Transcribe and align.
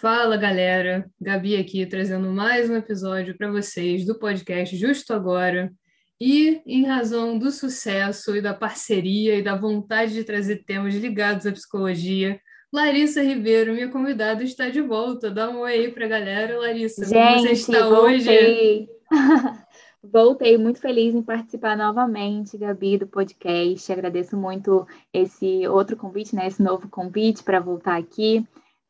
Fala 0.00 0.36
galera, 0.36 1.10
Gabi 1.18 1.56
aqui 1.56 1.86
trazendo 1.86 2.28
mais 2.30 2.68
um 2.68 2.76
episódio 2.76 3.34
para 3.34 3.50
vocês 3.50 4.04
do 4.04 4.18
podcast 4.18 4.76
Justo 4.76 5.14
Agora. 5.14 5.72
E 6.20 6.60
em 6.66 6.84
razão 6.84 7.38
do 7.38 7.50
sucesso 7.50 8.36
e 8.36 8.42
da 8.42 8.52
parceria 8.52 9.36
e 9.36 9.42
da 9.42 9.56
vontade 9.56 10.12
de 10.12 10.22
trazer 10.22 10.64
temas 10.64 10.94
ligados 10.94 11.46
à 11.46 11.52
psicologia, 11.52 12.38
Larissa 12.70 13.22
Ribeiro, 13.22 13.72
minha 13.72 13.88
convidada, 13.88 14.44
está 14.44 14.68
de 14.68 14.82
volta. 14.82 15.30
Dá 15.30 15.48
um 15.48 15.60
oi 15.60 15.72
aí 15.72 15.90
para 15.90 16.04
a 16.04 16.08
galera, 16.08 16.58
Larissa. 16.58 17.06
Gente, 17.06 17.16
como 17.16 17.40
você 17.40 17.52
está 17.52 17.88
voltei. 17.88 18.10
hoje? 18.10 18.88
voltei 20.04 20.58
muito 20.58 20.78
feliz 20.78 21.14
em 21.14 21.22
participar 21.22 21.74
novamente, 21.74 22.58
Gabi, 22.58 22.98
do 22.98 23.06
podcast. 23.06 23.90
Agradeço 23.90 24.36
muito 24.36 24.86
esse 25.10 25.66
outro 25.68 25.96
convite, 25.96 26.36
né? 26.36 26.48
Esse 26.48 26.62
novo 26.62 26.86
convite 26.86 27.42
para 27.42 27.60
voltar 27.60 27.96
aqui. 27.96 28.46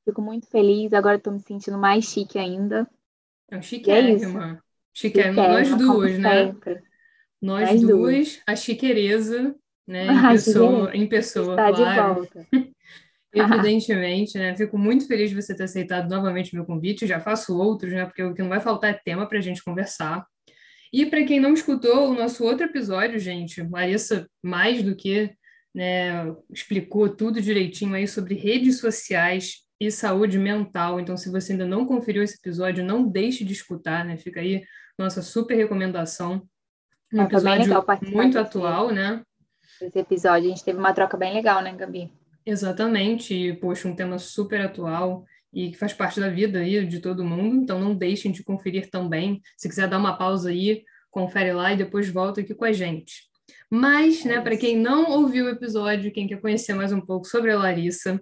Fico 0.06 0.22
muito 0.22 0.46
feliz, 0.46 0.92
agora 0.92 1.16
estou 1.16 1.32
me 1.32 1.40
sentindo 1.40 1.76
mais 1.76 2.04
chique 2.04 2.38
ainda. 2.38 2.88
É 3.50 3.60
chiquérrima. 3.60 4.62
Chiquérrima, 4.94 5.48
nós 5.48 5.76
duas, 5.76 6.16
né? 6.16 6.46
Sempre. 6.46 6.82
Nós 7.42 7.80
duas, 7.80 7.82
duas, 7.82 8.42
a 8.46 8.54
chiquereza, 8.54 9.52
né? 9.84 10.06
Em 10.06 10.22
pessoa, 10.30 10.96
em 10.96 11.08
pessoa 11.08 11.50
Está 11.54 11.72
claro. 11.72 12.22
de 12.22 12.28
volta. 12.28 12.46
Evidentemente, 13.34 14.38
né? 14.38 14.56
Fico 14.56 14.78
muito 14.78 15.08
feliz 15.08 15.30
de 15.30 15.42
você 15.42 15.56
ter 15.56 15.64
aceitado 15.64 16.08
novamente 16.08 16.52
o 16.52 16.56
meu 16.56 16.64
convite. 16.64 17.04
Já 17.04 17.18
faço 17.18 17.58
outros, 17.58 17.92
né? 17.92 18.06
Porque 18.06 18.22
o 18.22 18.32
que 18.32 18.42
não 18.42 18.48
vai 18.48 18.60
faltar 18.60 18.90
é 18.90 19.00
tema 19.04 19.28
para 19.28 19.38
a 19.38 19.42
gente 19.42 19.62
conversar. 19.64 20.24
E 20.92 21.04
para 21.04 21.24
quem 21.24 21.40
não 21.40 21.52
escutou 21.52 22.10
o 22.10 22.14
nosso 22.14 22.44
outro 22.44 22.64
episódio, 22.64 23.18
gente, 23.18 23.60
Larissa, 23.60 24.30
mais 24.40 24.84
do 24.84 24.94
que 24.94 25.34
né, 25.74 26.32
explicou 26.50 27.08
tudo 27.08 27.42
direitinho 27.42 27.94
aí 27.94 28.06
sobre 28.06 28.36
redes 28.36 28.78
sociais 28.78 29.65
e 29.80 29.90
saúde 29.90 30.38
mental. 30.38 30.98
Então, 30.98 31.16
se 31.16 31.30
você 31.30 31.52
ainda 31.52 31.66
não 31.66 31.86
conferiu 31.86 32.22
esse 32.22 32.36
episódio, 32.36 32.84
não 32.84 33.06
deixe 33.06 33.44
de 33.44 33.52
escutar, 33.52 34.04
né? 34.04 34.16
Fica 34.16 34.40
aí 34.40 34.64
nossa 34.98 35.22
super 35.22 35.56
recomendação. 35.56 36.42
Um 37.12 37.22
é, 37.22 37.24
episódio 37.24 37.84
muito 38.12 38.38
atual, 38.38 38.90
né? 38.90 39.22
Esse 39.80 39.98
episódio, 39.98 40.46
a 40.46 40.50
gente 40.50 40.64
teve 40.64 40.78
uma 40.78 40.92
troca 40.92 41.16
bem 41.16 41.34
legal, 41.34 41.62
né, 41.62 41.74
Gabi? 41.74 42.10
Exatamente, 42.44 43.34
e, 43.34 43.52
poxa, 43.54 43.88
um 43.88 43.94
tema 43.94 44.18
super 44.18 44.60
atual 44.60 45.24
e 45.52 45.70
que 45.70 45.78
faz 45.78 45.92
parte 45.92 46.20
da 46.20 46.28
vida 46.28 46.60
aí 46.60 46.84
de 46.86 47.00
todo 47.00 47.24
mundo, 47.24 47.56
então 47.56 47.78
não 47.80 47.94
deixem 47.94 48.30
de 48.30 48.44
conferir 48.44 48.90
também. 48.90 49.40
Se 49.56 49.68
quiser 49.68 49.88
dar 49.88 49.98
uma 49.98 50.16
pausa 50.16 50.50
aí, 50.50 50.84
confere 51.10 51.52
lá 51.52 51.72
e 51.72 51.76
depois 51.76 52.08
volta 52.08 52.40
aqui 52.40 52.54
com 52.54 52.64
a 52.64 52.72
gente. 52.72 53.24
Mas, 53.70 54.24
né, 54.24 54.40
para 54.40 54.56
quem 54.56 54.76
não 54.76 55.10
ouviu 55.10 55.46
o 55.46 55.48
episódio, 55.48 56.12
quem 56.12 56.26
quer 56.26 56.40
conhecer 56.40 56.74
mais 56.74 56.92
um 56.92 57.00
pouco 57.00 57.26
sobre 57.26 57.50
a 57.50 57.58
Larissa, 57.58 58.20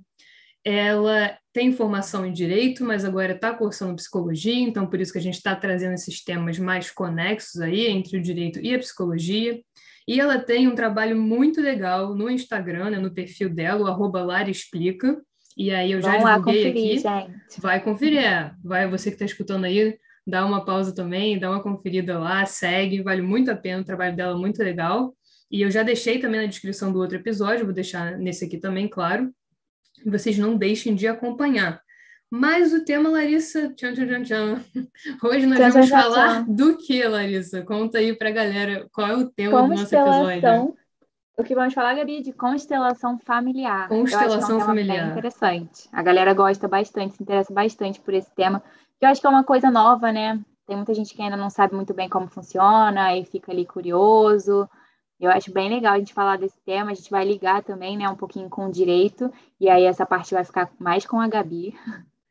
ela 0.64 1.36
tem 1.54 1.70
formação 1.70 2.26
em 2.26 2.32
direito, 2.32 2.84
mas 2.84 3.04
agora 3.04 3.32
está 3.32 3.54
cursando 3.54 3.94
psicologia, 3.94 4.58
então 4.58 4.88
por 4.88 5.00
isso 5.00 5.12
que 5.12 5.20
a 5.20 5.22
gente 5.22 5.36
está 5.36 5.54
trazendo 5.54 5.94
esses 5.94 6.22
temas 6.22 6.58
mais 6.58 6.90
conexos 6.90 7.60
aí 7.60 7.86
entre 7.86 8.18
o 8.18 8.20
direito 8.20 8.58
e 8.60 8.74
a 8.74 8.78
psicologia. 8.78 9.62
E 10.06 10.20
ela 10.20 10.36
tem 10.36 10.66
um 10.66 10.74
trabalho 10.74 11.16
muito 11.16 11.60
legal 11.60 12.12
no 12.12 12.28
Instagram, 12.28 12.90
né, 12.90 12.98
no 12.98 13.14
perfil 13.14 13.48
dela, 13.48 13.82
o 13.82 13.86
arroba 13.86 14.20
Lara 14.20 14.50
Explica. 14.50 15.16
E 15.56 15.70
aí 15.70 15.92
eu 15.92 16.02
já 16.02 16.18
Vamos 16.18 16.28
divulguei 16.28 16.72
conferir, 16.72 17.06
aqui. 17.06 17.30
Gente. 17.30 17.60
Vai 17.60 17.80
conferir, 17.80 18.24
é. 18.24 18.52
vai 18.62 18.88
você 18.88 19.10
que 19.10 19.14
está 19.14 19.24
escutando 19.24 19.64
aí, 19.64 19.96
dá 20.26 20.44
uma 20.44 20.64
pausa 20.64 20.92
também, 20.92 21.38
dá 21.38 21.48
uma 21.48 21.62
conferida 21.62 22.18
lá, 22.18 22.44
segue, 22.44 23.00
vale 23.00 23.22
muito 23.22 23.52
a 23.52 23.56
pena, 23.56 23.80
o 23.80 23.84
trabalho 23.84 24.16
dela 24.16 24.36
é 24.36 24.40
muito 24.40 24.60
legal. 24.60 25.14
E 25.48 25.62
eu 25.62 25.70
já 25.70 25.84
deixei 25.84 26.18
também 26.18 26.40
na 26.40 26.48
descrição 26.48 26.92
do 26.92 26.98
outro 26.98 27.16
episódio, 27.16 27.64
vou 27.64 27.72
deixar 27.72 28.18
nesse 28.18 28.44
aqui 28.44 28.58
também, 28.58 28.88
claro 28.88 29.32
vocês 30.08 30.38
não 30.38 30.56
deixem 30.56 30.94
de 30.94 31.06
acompanhar. 31.06 31.80
Mas 32.30 32.72
o 32.72 32.84
tema, 32.84 33.08
Larissa, 33.08 33.72
tchan, 33.74 33.94
tchan, 33.94 34.22
tchan, 34.22 34.60
hoje 35.22 35.46
nós 35.46 35.72
vamos 35.72 35.88
falar 35.88 36.44
do 36.48 36.76
que, 36.76 37.06
Larissa? 37.06 37.62
Conta 37.62 37.98
aí 37.98 38.12
para 38.12 38.28
a 38.28 38.32
galera 38.32 38.88
qual 38.92 39.06
é 39.06 39.14
o 39.14 39.28
tema 39.28 39.62
do 39.62 39.68
nosso 39.68 39.94
episódio. 39.94 40.74
O 41.36 41.42
que 41.42 41.54
vamos 41.54 41.74
falar, 41.74 41.94
Gabi, 41.94 42.22
de 42.22 42.32
constelação 42.32 43.18
familiar. 43.18 43.88
Constelação 43.88 44.60
é 44.60 44.62
um 44.62 44.66
familiar. 44.66 45.10
interessante. 45.10 45.88
A 45.92 46.02
galera 46.02 46.32
gosta 46.32 46.68
bastante, 46.68 47.16
se 47.16 47.22
interessa 47.22 47.52
bastante 47.52 48.00
por 48.00 48.14
esse 48.14 48.32
tema, 48.34 48.62
que 48.98 49.04
eu 49.04 49.08
acho 49.08 49.20
que 49.20 49.26
é 49.26 49.30
uma 49.30 49.42
coisa 49.42 49.70
nova, 49.70 50.12
né? 50.12 50.40
Tem 50.66 50.76
muita 50.76 50.94
gente 50.94 51.14
que 51.14 51.20
ainda 51.20 51.36
não 51.36 51.50
sabe 51.50 51.74
muito 51.74 51.92
bem 51.92 52.08
como 52.08 52.28
funciona 52.28 53.16
e 53.16 53.24
fica 53.24 53.52
ali 53.52 53.66
curioso. 53.66 54.68
Eu 55.20 55.30
acho 55.30 55.52
bem 55.52 55.68
legal 55.68 55.94
a 55.94 55.98
gente 55.98 56.12
falar 56.12 56.36
desse 56.36 56.60
tema, 56.64 56.90
a 56.90 56.94
gente 56.94 57.10
vai 57.10 57.24
ligar 57.24 57.62
também, 57.62 57.96
né, 57.96 58.08
um 58.08 58.16
pouquinho 58.16 58.48
com 58.48 58.66
o 58.66 58.72
direito, 58.72 59.32
e 59.60 59.68
aí 59.68 59.84
essa 59.84 60.04
parte 60.04 60.34
vai 60.34 60.44
ficar 60.44 60.70
mais 60.78 61.06
com 61.06 61.20
a 61.20 61.28
Gabi. 61.28 61.74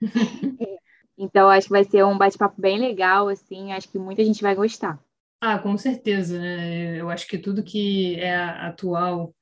então, 1.17 1.49
acho 1.49 1.67
que 1.67 1.73
vai 1.73 1.83
ser 1.83 2.03
um 2.03 2.17
bate-papo 2.17 2.59
bem 2.59 2.77
legal, 2.77 3.29
assim, 3.29 3.71
acho 3.71 3.89
que 3.89 3.97
muita 3.97 4.23
gente 4.23 4.43
vai 4.43 4.53
gostar. 4.53 4.99
Ah, 5.41 5.59
com 5.59 5.77
certeza, 5.77 6.39
né? 6.39 6.99
Eu 6.99 7.09
acho 7.09 7.27
que 7.27 7.37
tudo 7.37 7.63
que 7.63 8.19
é 8.19 8.35
atual, 8.35 9.33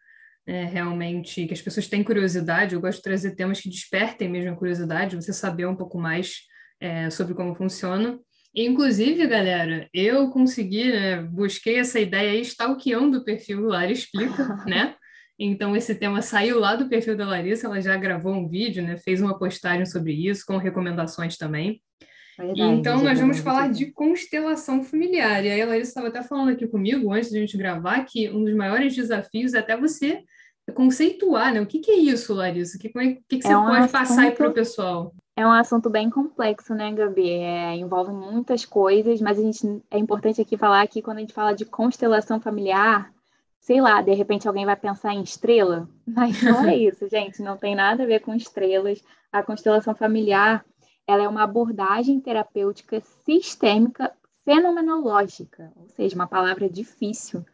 é, 0.45 0.65
realmente, 0.65 1.45
que 1.45 1.53
as 1.53 1.61
pessoas 1.61 1.87
têm 1.87 2.03
curiosidade, 2.03 2.73
eu 2.73 2.81
gosto 2.81 2.97
de 2.97 3.03
trazer 3.03 3.35
temas 3.35 3.59
que 3.59 3.69
despertem 3.69 4.27
mesmo 4.27 4.51
a 4.51 4.55
curiosidade, 4.55 5.15
você 5.15 5.31
saber 5.31 5.67
um 5.67 5.75
pouco 5.75 5.99
mais 5.99 6.41
é, 6.79 7.09
sobre 7.09 7.35
como 7.35 7.53
funciona. 7.53 8.19
Inclusive, 8.53 9.25
galera, 9.27 9.87
eu 9.93 10.29
consegui, 10.29 10.91
né, 10.91 11.21
busquei 11.21 11.79
essa 11.79 11.99
ideia 11.99 12.31
aí, 12.31 12.41
stalkeando 12.41 13.19
o 13.19 13.23
perfil 13.23 13.61
Lara 13.61 13.91
Explica, 13.91 14.57
né? 14.67 14.95
Então, 15.39 15.75
esse 15.75 15.95
tema 15.95 16.21
saiu 16.21 16.59
lá 16.59 16.75
do 16.75 16.87
perfil 16.87 17.15
da 17.17 17.25
Larissa, 17.25 17.65
ela 17.65 17.81
já 17.81 17.97
gravou 17.97 18.33
um 18.33 18.47
vídeo, 18.47 18.83
né? 18.83 18.97
Fez 18.97 19.21
uma 19.21 19.39
postagem 19.39 19.85
sobre 19.85 20.13
isso, 20.13 20.45
com 20.45 20.57
recomendações 20.57 21.35
também. 21.37 21.81
Verdade, 22.37 22.61
então, 22.61 23.01
nós 23.01 23.19
vamos 23.19 23.39
falar 23.39 23.71
de 23.71 23.91
constelação 23.91 24.83
familiar. 24.83 25.43
E 25.43 25.49
aí, 25.49 25.61
a 25.61 25.65
Larissa 25.65 25.89
estava 25.89 26.09
até 26.09 26.21
falando 26.21 26.51
aqui 26.51 26.67
comigo, 26.67 27.11
antes 27.11 27.29
de 27.31 27.37
a 27.37 27.39
gente 27.41 27.57
gravar, 27.57 28.03
que 28.05 28.29
um 28.29 28.43
dos 28.43 28.53
maiores 28.53 28.95
desafios 28.95 29.53
é 29.53 29.59
até 29.59 29.75
você 29.75 30.21
conceituar, 30.75 31.53
né? 31.53 31.61
O 31.61 31.65
que, 31.65 31.79
que 31.79 31.91
é 31.91 31.97
isso, 31.97 32.33
Larissa? 32.33 32.77
O 32.77 32.79
que, 32.79 32.89
que, 32.89 33.15
que, 33.27 33.37
que 33.37 33.41
você 33.41 33.51
é 33.51 33.57
um 33.57 33.65
pode 33.65 33.77
assunto... 33.77 33.91
passar 33.91 34.31
para 34.33 34.49
o 34.49 34.53
pessoal? 34.53 35.15
É 35.35 35.45
um 35.45 35.51
assunto 35.51 35.89
bem 35.89 36.09
complexo, 36.09 36.75
né, 36.75 36.91
Gabi? 36.91 37.29
É, 37.29 37.75
envolve 37.75 38.11
muitas 38.11 38.65
coisas, 38.65 39.21
mas 39.21 39.39
a 39.39 39.41
gente, 39.41 39.83
é 39.89 39.97
importante 39.97 40.41
aqui 40.41 40.57
falar 40.57 40.85
que 40.87 41.01
quando 41.01 41.17
a 41.17 41.21
gente 41.21 41.33
fala 41.33 41.53
de 41.53 41.65
constelação 41.65 42.39
familiar, 42.39 43.13
sei 43.59 43.79
lá, 43.79 44.01
de 44.01 44.13
repente 44.13 44.47
alguém 44.47 44.65
vai 44.65 44.75
pensar 44.75 45.13
em 45.13 45.21
estrela, 45.21 45.87
mas 46.05 46.41
não 46.43 46.65
é 46.65 46.75
isso, 46.77 47.07
gente, 47.07 47.41
não 47.41 47.57
tem 47.57 47.75
nada 47.75 48.03
a 48.03 48.05
ver 48.05 48.19
com 48.19 48.35
estrelas. 48.35 49.01
A 49.31 49.41
constelação 49.41 49.95
familiar, 49.95 50.65
ela 51.07 51.23
é 51.23 51.27
uma 51.27 51.43
abordagem 51.43 52.19
terapêutica 52.19 53.01
sistêmica 53.23 54.11
fenomenológica, 54.43 55.71
ou 55.75 55.87
seja, 55.89 56.15
uma 56.15 56.27
palavra 56.27 56.69
difícil, 56.69 57.45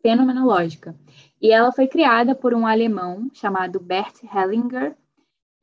fenomenológica. 0.00 0.94
E 1.40 1.50
ela 1.50 1.72
foi 1.72 1.88
criada 1.88 2.34
por 2.34 2.54
um 2.54 2.66
alemão 2.66 3.28
chamado 3.32 3.80
Bert 3.80 4.22
Hellinger, 4.22 4.94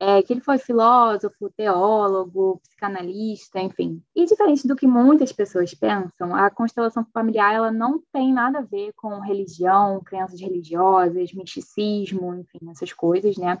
é, 0.04 0.20
que 0.20 0.32
ele 0.32 0.40
foi 0.40 0.58
filósofo, 0.58 1.48
teólogo, 1.56 2.60
psicanalista, 2.60 3.60
enfim. 3.60 4.02
E 4.16 4.26
diferente 4.26 4.66
do 4.66 4.74
que 4.74 4.84
muitas 4.84 5.30
pessoas 5.30 5.72
pensam, 5.74 6.34
a 6.34 6.50
constelação 6.50 7.06
familiar 7.14 7.54
ela 7.54 7.70
não 7.70 8.02
tem 8.12 8.32
nada 8.32 8.58
a 8.58 8.62
ver 8.62 8.92
com 8.96 9.20
religião, 9.20 10.02
crenças 10.04 10.40
religiosas, 10.40 11.32
misticismo, 11.32 12.34
enfim, 12.34 12.68
essas 12.68 12.92
coisas, 12.92 13.36
né? 13.36 13.56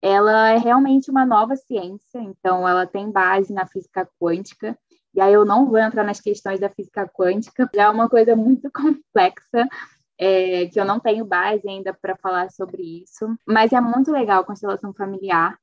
Ela 0.00 0.50
é 0.50 0.58
realmente 0.58 1.10
uma 1.10 1.26
nova 1.26 1.56
ciência, 1.56 2.20
então 2.20 2.68
ela 2.68 2.86
tem 2.86 3.10
base 3.10 3.52
na 3.52 3.66
física 3.66 4.08
quântica. 4.20 4.78
E 5.12 5.20
aí 5.20 5.32
eu 5.32 5.44
não 5.44 5.66
vou 5.66 5.78
entrar 5.78 6.04
nas 6.04 6.20
questões 6.20 6.60
da 6.60 6.68
física 6.68 7.08
quântica, 7.08 7.68
já 7.74 7.84
é 7.84 7.88
uma 7.88 8.08
coisa 8.08 8.36
muito 8.36 8.70
complexa, 8.70 9.66
é, 10.16 10.66
que 10.66 10.78
eu 10.78 10.84
não 10.84 11.00
tenho 11.00 11.24
base 11.24 11.68
ainda 11.68 11.92
para 11.92 12.16
falar 12.16 12.48
sobre 12.52 13.02
isso, 13.02 13.36
mas 13.44 13.72
é 13.72 13.80
muito 13.80 14.12
legal 14.12 14.42
a 14.42 14.44
constelação 14.44 14.94
familiar. 14.94 15.58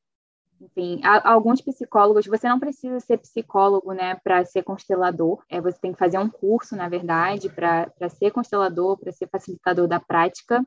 Enfim, 0.62 1.02
alguns 1.04 1.60
psicólogos, 1.60 2.28
você 2.28 2.48
não 2.48 2.60
precisa 2.60 3.00
ser 3.00 3.18
psicólogo, 3.18 3.94
né, 3.94 4.16
para 4.24 4.46
ser 4.46 4.62
constelador. 4.64 5.44
É, 5.50 5.60
você 5.60 5.80
tem 5.80 5.92
que 5.92 6.00
fazer 6.00 6.20
um 6.20 6.30
curso, 6.30 6.76
na 6.76 6.88
verdade, 6.88 7.50
para 7.50 8.10
ser 8.10 8.32
constelador, 8.32 8.98
para 8.98 9.12
ser 9.12 9.28
facilitador 9.28 9.88
da 9.88 10.00
prática. 10.00 10.66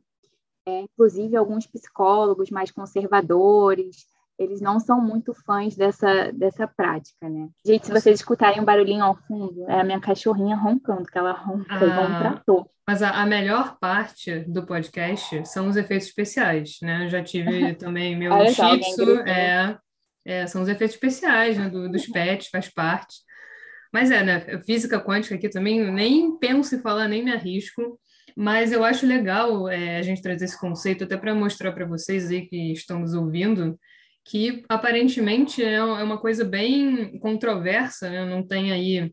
É, 0.66 0.80
inclusive, 0.80 1.36
alguns 1.36 1.66
psicólogos 1.66 2.50
mais 2.50 2.70
conservadores, 2.70 4.06
eles 4.38 4.60
não 4.60 4.80
são 4.80 5.00
muito 5.00 5.32
fãs 5.32 5.76
dessa, 5.76 6.32
dessa 6.32 6.66
prática, 6.66 7.28
né? 7.28 7.48
Gente, 7.64 7.86
se 7.86 7.92
vocês 7.92 8.18
escutarem 8.18 8.60
um 8.60 8.64
barulhinho 8.64 9.04
ao 9.04 9.14
fundo, 9.14 9.64
é 9.68 9.80
a 9.80 9.84
minha 9.84 10.00
cachorrinha 10.00 10.56
roncando, 10.56 11.04
que 11.04 11.18
ela 11.18 11.32
ronca 11.32 11.66
ah, 11.68 11.84
igual 11.84 12.04
um 12.04 12.18
trator. 12.18 12.66
Mas 12.86 13.02
a, 13.02 13.10
a, 13.22 13.26
melhor 13.26 13.78
parte 13.78 14.40
do 14.40 14.66
podcast 14.66 15.46
são 15.46 15.68
os 15.68 15.76
efeitos 15.76 16.08
especiais, 16.08 16.78
né? 16.82 17.04
Eu 17.04 17.08
já 17.08 17.22
tive 17.22 17.74
também 17.76 18.16
meu 18.16 18.32
shih 18.48 18.80
é, 19.26 19.78
é, 20.24 20.46
são 20.46 20.62
os 20.62 20.68
efeitos 20.68 20.94
especiais 20.94 21.58
né, 21.58 21.68
do, 21.68 21.90
dos 21.90 22.06
pets, 22.06 22.48
faz 22.48 22.68
parte. 22.68 23.16
Mas 23.92 24.10
é, 24.10 24.24
né? 24.24 24.60
Física 24.66 25.00
quântica 25.00 25.34
aqui 25.34 25.48
também, 25.48 25.90
nem 25.92 26.36
penso 26.38 26.74
em 26.74 26.80
falar, 26.80 27.08
nem 27.08 27.24
me 27.24 27.32
arrisco. 27.32 28.00
Mas 28.36 28.72
eu 28.72 28.82
acho 28.82 29.06
legal 29.06 29.68
é, 29.68 29.98
a 29.98 30.02
gente 30.02 30.20
trazer 30.20 30.46
esse 30.46 30.58
conceito 30.58 31.04
até 31.04 31.16
para 31.16 31.34
mostrar 31.34 31.72
para 31.72 31.86
vocês 31.86 32.30
aí 32.30 32.46
que 32.46 32.72
estão 32.72 32.98
nos 33.00 33.14
ouvindo 33.14 33.78
que 34.24 34.64
aparentemente 34.68 35.62
é, 35.62 35.74
é 35.74 35.82
uma 35.82 36.18
coisa 36.18 36.44
bem 36.44 37.18
controversa, 37.18 38.08
né? 38.08 38.24
não 38.24 38.42
tem 38.42 38.72
aí 38.72 39.12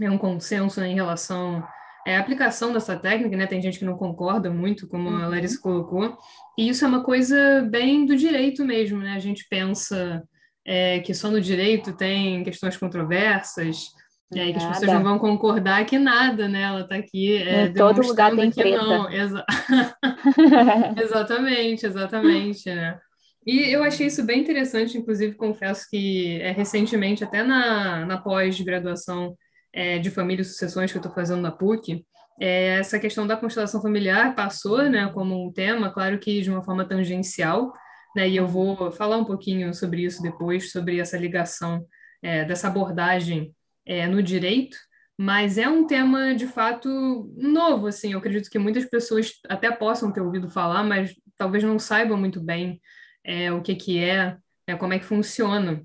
é 0.00 0.10
um 0.10 0.18
consenso 0.18 0.82
em 0.82 0.94
relação 0.94 1.64
à 2.06 2.18
aplicação 2.18 2.72
dessa 2.72 2.96
técnica, 2.96 3.36
né? 3.36 3.46
Tem 3.46 3.62
gente 3.62 3.78
que 3.78 3.84
não 3.84 3.96
concorda 3.96 4.50
muito, 4.50 4.88
como 4.88 5.08
a 5.08 5.28
Larissa 5.28 5.56
uhum. 5.56 5.62
colocou, 5.62 6.18
e 6.58 6.68
isso 6.68 6.84
é 6.84 6.88
uma 6.88 7.04
coisa 7.04 7.62
bem 7.70 8.04
do 8.04 8.16
direito 8.16 8.64
mesmo, 8.64 8.98
né? 8.98 9.14
A 9.14 9.20
gente 9.20 9.46
pensa 9.48 10.22
é, 10.66 11.00
que 11.00 11.14
só 11.14 11.30
no 11.30 11.40
direito 11.40 11.92
tem 11.96 12.42
questões 12.42 12.76
controversas, 12.76 13.88
é, 14.34 14.52
que 14.52 14.58
as 14.58 14.66
pessoas 14.66 14.92
não 14.92 15.02
vão 15.02 15.18
concordar 15.18 15.84
que 15.84 15.98
nada, 15.98 16.48
né? 16.48 16.62
Ela 16.62 16.80
está 16.80 16.96
aqui 16.96 17.36
é, 17.36 17.66
em 17.66 17.72
todo 17.72 18.02
lugar 18.02 18.34
tem 18.34 18.50
que 18.50 18.60
treta. 18.60 18.82
não. 18.82 19.10
Exa... 19.10 19.44
exatamente, 21.00 21.86
exatamente, 21.86 22.74
né? 22.74 22.98
E 23.46 23.70
eu 23.70 23.84
achei 23.84 24.06
isso 24.06 24.24
bem 24.24 24.40
interessante, 24.40 24.96
inclusive 24.96 25.34
confesso 25.34 25.86
que 25.90 26.40
é, 26.40 26.50
recentemente, 26.50 27.22
até 27.22 27.42
na, 27.42 28.06
na 28.06 28.18
pós-graduação 28.18 29.36
é, 29.72 29.98
de 29.98 30.10
família 30.10 30.40
e 30.40 30.44
sucessões 30.44 30.90
que 30.90 30.96
eu 30.96 31.00
estou 31.00 31.14
fazendo 31.14 31.42
na 31.42 31.50
PUC, 31.50 32.04
é, 32.40 32.78
essa 32.78 32.98
questão 32.98 33.26
da 33.26 33.36
constelação 33.36 33.82
familiar 33.82 34.34
passou 34.34 34.82
né, 34.88 35.08
como 35.12 35.46
um 35.46 35.52
tema, 35.52 35.92
claro 35.92 36.18
que 36.18 36.40
de 36.40 36.50
uma 36.50 36.62
forma 36.62 36.84
tangencial, 36.86 37.72
né, 38.14 38.28
e 38.28 38.36
eu 38.36 38.46
vou 38.46 38.90
falar 38.92 39.16
um 39.16 39.24
pouquinho 39.24 39.72
sobre 39.74 40.04
isso 40.04 40.22
depois, 40.22 40.70
sobre 40.70 40.98
essa 40.98 41.16
ligação 41.16 41.86
é, 42.22 42.44
dessa 42.44 42.68
abordagem 42.68 43.54
é, 43.84 44.06
no 44.06 44.22
direito, 44.22 44.76
mas 45.16 45.58
é 45.58 45.68
um 45.68 45.86
tema 45.86 46.34
de 46.34 46.46
fato 46.46 46.88
novo, 47.36 47.86
assim, 47.86 48.12
eu 48.12 48.18
acredito 48.18 48.50
que 48.50 48.58
muitas 48.58 48.84
pessoas 48.84 49.32
até 49.48 49.70
possam 49.70 50.12
ter 50.12 50.20
ouvido 50.20 50.50
falar, 50.50 50.82
mas 50.82 51.14
talvez 51.36 51.62
não 51.62 51.78
saibam 51.78 52.16
muito 52.16 52.40
bem 52.40 52.80
é, 53.22 53.52
o 53.52 53.62
que, 53.62 53.74
que 53.74 53.98
é, 53.98 54.36
é, 54.66 54.74
como 54.74 54.92
é 54.92 54.98
que 54.98 55.04
funciona. 55.04 55.82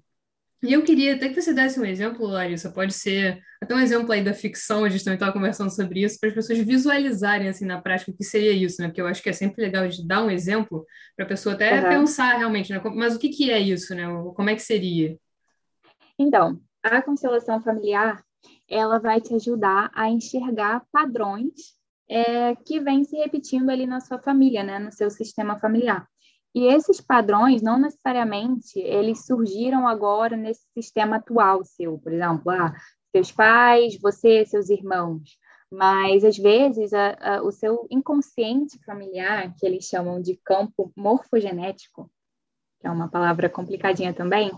E 0.62 0.74
eu 0.74 0.84
queria 0.84 1.16
até 1.16 1.30
que 1.30 1.42
você 1.42 1.54
desse 1.54 1.80
um 1.80 1.86
exemplo, 1.86 2.28
Larissa, 2.28 2.70
pode 2.70 2.94
ser 2.94 3.42
até 3.62 3.74
um 3.74 3.80
exemplo 3.80 4.12
aí 4.12 4.22
da 4.22 4.34
ficção, 4.34 4.84
a 4.84 4.90
gente 4.90 5.04
também 5.04 5.16
estava 5.16 5.32
conversando 5.32 5.74
sobre 5.74 6.04
isso, 6.04 6.20
para 6.20 6.30
as 6.30 6.36
pessoas 6.36 6.60
visualizarem 6.60 7.48
assim 7.48 7.66
na 7.66 7.82
prática 7.82 8.12
o 8.12 8.14
que 8.14 8.24
seria 8.26 8.52
isso, 8.52 8.82
né? 8.82 8.90
Porque 8.90 9.02
eu 9.02 9.08
acho 9.08 9.24
que 9.24 9.30
é 9.30 9.34
sempre 9.34 9.62
legal 9.62 9.88
de 9.88 10.06
dar 10.06 10.22
um 10.22 10.30
exemplo 10.30 10.86
para 11.16 11.26
a 11.26 11.28
pessoa 11.28 11.56
até 11.56 11.82
uhum. 11.82 11.90
pensar 11.90 12.38
realmente, 12.38 12.74
né? 12.74 12.82
Mas 12.94 13.16
o 13.16 13.20
que, 13.20 13.30
que 13.30 13.50
é 13.50 13.60
isso, 13.60 13.96
né? 13.96 14.06
Como 14.36 14.50
é 14.50 14.56
que 14.56 14.62
seria? 14.62 15.18
Então, 16.18 16.60
a 16.84 17.02
constelação 17.02 17.62
familiar, 17.62 18.22
ela 18.70 19.00
vai 19.00 19.22
te 19.22 19.34
ajudar 19.36 19.90
a 19.94 20.10
enxergar 20.10 20.84
padrões 20.92 21.78
é, 22.10 22.56
que 22.56 22.80
vêm 22.82 23.06
se 23.06 23.16
repetindo 23.16 23.70
ali 23.70 23.86
na 23.86 24.02
sua 24.02 24.20
família, 24.20 24.64
né? 24.64 24.78
No 24.78 24.92
seu 24.92 25.10
sistema 25.10 25.58
familiar. 25.58 26.06
E 26.54 26.66
esses 26.66 27.00
padrões, 27.00 27.62
não 27.62 27.80
necessariamente, 27.80 28.80
eles 28.80 29.26
surgiram 29.26 29.88
agora 29.88 30.36
nesse 30.36 30.66
sistema 30.74 31.18
atual 31.18 31.64
seu, 31.64 31.98
por 32.00 32.12
exemplo, 32.12 32.52
ah, 32.52 32.74
seus 33.16 33.32
pais, 33.32 34.00
você, 34.00 34.46
seus 34.46 34.70
irmãos. 34.70 35.38
Mas, 35.72 36.24
às 36.24 36.38
vezes, 36.38 36.94
a, 36.94 37.18
a, 37.20 37.44
o 37.44 37.52
seu 37.52 37.88
inconsciente 37.92 38.80
familiar, 38.84 39.54
que 39.56 39.66
eles 39.66 39.86
chamam 39.86 40.20
de 40.20 40.36
campo 40.44 40.92
morfogenético, 40.96 42.10
que 42.80 42.88
é 42.88 42.92
uma 42.92 43.08
palavra 43.08 43.50
complicadinha 43.50 44.14
também, 44.14 44.52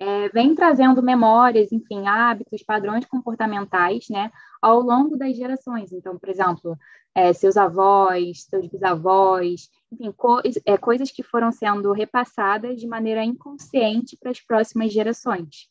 é, 0.00 0.28
vem 0.30 0.54
trazendo 0.54 1.02
memórias, 1.02 1.72
enfim, 1.72 2.06
hábitos, 2.06 2.62
padrões 2.62 3.04
comportamentais, 3.06 4.06
né, 4.08 4.30
ao 4.62 4.80
longo 4.80 5.16
das 5.16 5.36
gerações. 5.36 5.92
Então, 5.92 6.18
por 6.18 6.28
exemplo, 6.28 6.76
é, 7.14 7.32
seus 7.32 7.56
avós, 7.56 8.44
seus 8.44 8.66
bisavós, 8.68 9.68
enfim, 9.92 10.12
co 10.12 10.40
é, 10.64 10.76
coisas 10.76 11.10
que 11.10 11.22
foram 11.22 11.50
sendo 11.50 11.92
repassadas 11.92 12.80
de 12.80 12.86
maneira 12.86 13.24
inconsciente 13.24 14.16
para 14.16 14.30
as 14.30 14.40
próximas 14.40 14.92
gerações. 14.92 15.68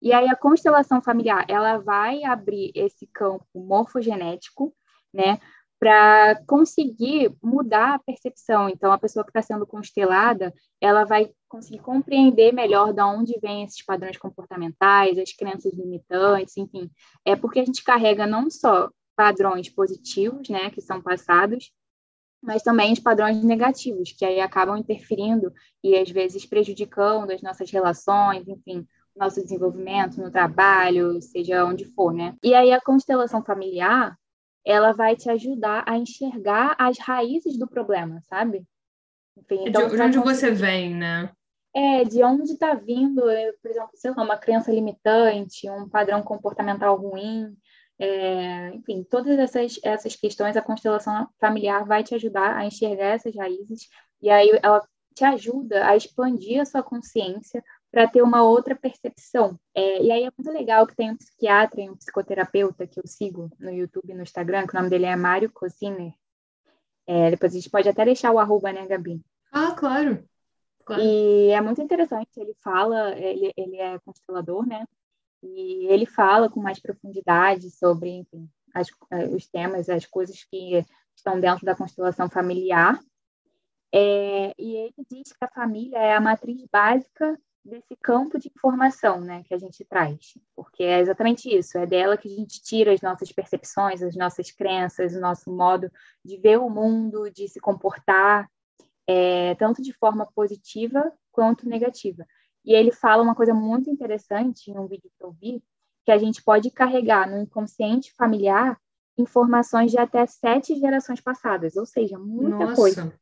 E 0.00 0.12
aí 0.12 0.28
a 0.28 0.36
constelação 0.36 1.00
familiar, 1.00 1.44
ela 1.48 1.78
vai 1.78 2.24
abrir 2.24 2.72
esse 2.74 3.06
campo 3.06 3.46
morfogenético, 3.54 4.74
né, 5.14 5.38
para 5.78 6.40
conseguir 6.46 7.34
mudar 7.42 7.94
a 7.94 7.98
percepção. 7.98 8.68
Então, 8.68 8.92
a 8.92 8.98
pessoa 8.98 9.24
que 9.24 9.30
está 9.30 9.42
sendo 9.42 9.66
constelada, 9.66 10.54
ela 10.80 11.04
vai 11.04 11.32
conseguir 11.48 11.80
compreender 11.80 12.52
melhor 12.52 12.92
de 12.92 13.02
onde 13.02 13.38
vêm 13.40 13.64
esses 13.64 13.84
padrões 13.84 14.16
comportamentais, 14.16 15.18
as 15.18 15.32
crenças 15.32 15.72
limitantes, 15.74 16.56
enfim. 16.56 16.88
É 17.24 17.34
porque 17.34 17.58
a 17.58 17.64
gente 17.64 17.82
carrega 17.82 18.28
não 18.28 18.48
só 18.48 18.90
padrões 19.16 19.68
positivos, 19.68 20.48
né, 20.48 20.70
que 20.70 20.80
são 20.80 21.02
passados, 21.02 21.72
mas 22.42 22.62
também 22.62 22.92
os 22.92 22.98
padrões 22.98 23.42
negativos, 23.44 24.12
que 24.12 24.24
aí 24.24 24.40
acabam 24.40 24.76
interferindo 24.76 25.52
e 25.82 25.96
às 25.96 26.10
vezes 26.10 26.44
prejudicando 26.44 27.30
as 27.30 27.40
nossas 27.40 27.70
relações, 27.70 28.48
enfim, 28.48 28.86
nosso 29.14 29.40
desenvolvimento 29.42 30.20
no 30.20 30.30
trabalho, 30.30 31.20
seja 31.20 31.64
onde 31.64 31.84
for, 31.84 32.12
né? 32.12 32.34
E 32.42 32.54
aí 32.54 32.72
a 32.72 32.80
constelação 32.80 33.44
familiar, 33.44 34.16
ela 34.64 34.92
vai 34.92 35.14
te 35.14 35.30
ajudar 35.30 35.84
a 35.86 35.96
enxergar 35.96 36.74
as 36.78 36.98
raízes 36.98 37.56
do 37.56 37.68
problema, 37.68 38.20
sabe? 38.22 38.64
Enfim, 39.36 39.64
então, 39.66 39.88
de 39.88 40.00
onde 40.00 40.18
você 40.18 40.50
vem, 40.50 40.94
né? 40.94 41.30
É, 41.74 42.04
de 42.04 42.22
onde 42.22 42.52
está 42.52 42.74
vindo, 42.74 43.30
é, 43.30 43.50
por 43.62 43.70
exemplo, 43.70 43.90
sei 43.94 44.10
lá, 44.10 44.22
uma 44.22 44.36
crença 44.36 44.70
limitante, 44.70 45.70
um 45.70 45.88
padrão 45.88 46.22
comportamental 46.22 46.96
ruim, 46.96 47.56
é, 48.02 48.74
enfim, 48.74 49.04
todas 49.04 49.38
essas, 49.38 49.78
essas 49.80 50.16
questões, 50.16 50.56
a 50.56 50.60
constelação 50.60 51.28
familiar 51.38 51.86
vai 51.86 52.02
te 52.02 52.16
ajudar 52.16 52.56
a 52.56 52.66
enxergar 52.66 53.14
essas 53.14 53.32
raízes, 53.36 53.88
e 54.20 54.28
aí 54.28 54.50
ela 54.60 54.84
te 55.14 55.24
ajuda 55.24 55.86
a 55.86 55.96
expandir 55.96 56.60
a 56.60 56.64
sua 56.64 56.82
consciência 56.82 57.62
para 57.92 58.08
ter 58.08 58.20
uma 58.20 58.42
outra 58.42 58.74
percepção. 58.74 59.56
É, 59.72 60.02
e 60.02 60.10
aí 60.10 60.24
é 60.24 60.32
muito 60.36 60.50
legal 60.50 60.84
que 60.84 60.96
tem 60.96 61.12
um 61.12 61.16
psiquiatra 61.16 61.80
e 61.80 61.88
um 61.88 61.94
psicoterapeuta 61.94 62.88
que 62.88 62.98
eu 62.98 63.06
sigo 63.06 63.48
no 63.60 63.70
YouTube 63.70 64.10
e 64.10 64.14
no 64.14 64.22
Instagram, 64.22 64.66
que 64.66 64.74
o 64.74 64.78
nome 64.78 64.90
dele 64.90 65.06
é 65.06 65.14
Mário 65.14 65.52
Cosiner. 65.52 66.12
É, 67.06 67.30
depois 67.30 67.52
a 67.52 67.54
gente 67.54 67.70
pode 67.70 67.88
até 67.88 68.04
deixar 68.04 68.32
o 68.32 68.38
arroba, 68.40 68.72
né, 68.72 68.84
Gabi? 68.84 69.22
Ah, 69.52 69.76
claro. 69.78 70.24
claro. 70.84 71.00
E 71.00 71.50
é 71.50 71.60
muito 71.60 71.80
interessante, 71.80 72.30
ele 72.36 72.54
fala, 72.64 73.16
ele, 73.16 73.52
ele 73.56 73.76
é 73.76 73.96
constelador, 74.00 74.66
né? 74.66 74.84
E 75.42 75.86
ele 75.86 76.06
fala 76.06 76.48
com 76.48 76.60
mais 76.60 76.78
profundidade 76.78 77.70
sobre, 77.70 78.10
enfim, 78.10 78.48
as, 78.74 78.88
é, 79.10 79.26
os 79.26 79.46
temas, 79.46 79.88
as 79.88 80.06
coisas 80.06 80.44
que 80.44 80.84
estão 81.16 81.40
dentro 81.40 81.64
da 81.64 81.74
constelação 81.74 82.28
familiar. 82.28 82.98
É, 83.94 84.54
e 84.58 84.76
ele 84.76 84.94
diz 85.10 85.32
que 85.32 85.44
a 85.44 85.48
família 85.48 85.98
é 85.98 86.14
a 86.14 86.20
matriz 86.20 86.64
básica 86.70 87.38
desse 87.64 87.94
campo 87.96 88.38
de 88.38 88.48
informação 88.48 89.20
né, 89.20 89.42
que 89.44 89.54
a 89.54 89.58
gente 89.58 89.84
traz, 89.84 90.36
porque 90.56 90.82
é 90.82 90.98
exatamente 90.98 91.48
isso, 91.48 91.78
é 91.78 91.86
dela 91.86 92.16
que 92.16 92.26
a 92.26 92.34
gente 92.34 92.60
tira 92.60 92.92
as 92.92 93.00
nossas 93.00 93.30
percepções, 93.30 94.02
as 94.02 94.16
nossas 94.16 94.50
crenças, 94.50 95.14
o 95.14 95.20
nosso 95.20 95.50
modo 95.54 95.90
de 96.24 96.38
ver 96.38 96.58
o 96.58 96.68
mundo, 96.68 97.30
de 97.30 97.46
se 97.48 97.60
comportar, 97.60 98.50
é, 99.06 99.54
tanto 99.56 99.80
de 99.80 99.92
forma 99.92 100.26
positiva 100.34 101.12
quanto 101.30 101.68
negativa. 101.68 102.26
E 102.64 102.74
ele 102.74 102.92
fala 102.92 103.22
uma 103.22 103.34
coisa 103.34 103.52
muito 103.52 103.90
interessante 103.90 104.70
em 104.70 104.78
um 104.78 104.86
vídeo 104.86 105.10
que 105.18 105.24
eu 105.24 105.32
vi, 105.32 105.62
que 106.04 106.12
a 106.12 106.18
gente 106.18 106.42
pode 106.42 106.70
carregar 106.70 107.28
no 107.30 107.38
inconsciente 107.38 108.12
familiar 108.14 108.78
informações 109.18 109.90
de 109.90 109.98
até 109.98 110.26
sete 110.26 110.74
gerações 110.78 111.20
passadas, 111.20 111.76
ou 111.76 111.84
seja, 111.84 112.18
muita 112.18 112.58
Nossa. 112.58 112.74
coisa. 112.74 113.12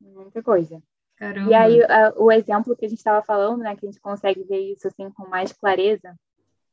Muita 0.00 0.42
coisa. 0.42 0.82
Caramba. 1.16 1.50
E 1.50 1.54
aí, 1.54 1.80
o 2.16 2.30
exemplo 2.30 2.76
que 2.76 2.86
a 2.86 2.88
gente 2.88 2.98
estava 2.98 3.24
falando, 3.24 3.62
né, 3.62 3.74
que 3.74 3.84
a 3.84 3.90
gente 3.90 4.00
consegue 4.00 4.44
ver 4.44 4.72
isso 4.72 4.86
assim 4.86 5.10
com 5.10 5.28
mais 5.28 5.52
clareza, 5.52 6.14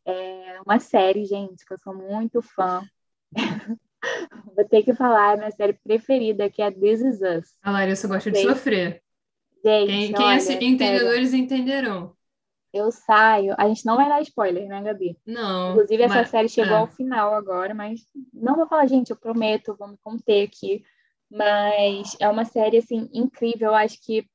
é 0.06 0.60
uma 0.64 0.80
série, 0.80 1.26
gente, 1.26 1.66
que 1.66 1.74
eu 1.74 1.80
sou 1.80 1.96
muito 1.96 2.42
fã. 2.42 2.84
Vou 4.56 4.64
ter 4.66 4.84
que 4.84 4.94
falar, 4.94 5.34
é 5.34 5.38
minha 5.38 5.52
série 5.52 5.74
preferida, 5.74 6.48
que 6.48 6.62
é 6.62 6.70
This 6.70 7.02
Is 7.02 7.22
Us. 7.22 7.58
A 7.64 7.72
Larissa 7.72 8.08
gosta 8.08 8.30
de 8.30 8.44
sofrer. 8.44 9.02
Gente, 9.64 9.88
quem, 9.88 10.14
quem 10.14 10.26
olha, 10.26 10.38
é 10.38 10.64
entendedores 10.64 11.34
entenderão. 11.34 12.15
Eu 12.76 12.92
saio. 12.92 13.56
A 13.58 13.70
gente 13.70 13.86
não 13.86 13.96
vai 13.96 14.10
dar 14.10 14.22
spoiler, 14.22 14.68
né, 14.68 14.82
Gabi? 14.84 15.18
Não. 15.26 15.72
Inclusive, 15.72 16.04
essa 16.04 16.16
mas, 16.16 16.30
série 16.30 16.50
chegou 16.50 16.76
é. 16.76 16.80
ao 16.80 16.88
final 16.88 17.34
agora, 17.34 17.74
mas 17.74 18.02
não 18.34 18.58
vou 18.58 18.68
falar, 18.68 18.86
gente, 18.86 19.12
eu 19.12 19.16
prometo, 19.16 19.78
vou 19.80 19.88
me 19.88 19.98
conter 20.04 20.46
aqui. 20.46 20.84
Mas 21.32 22.18
é 22.20 22.28
uma 22.28 22.44
série, 22.44 22.78
assim, 22.78 23.10
incrível. 23.14 23.70
Eu 23.70 23.76
acho 23.76 23.98
que 24.06 24.28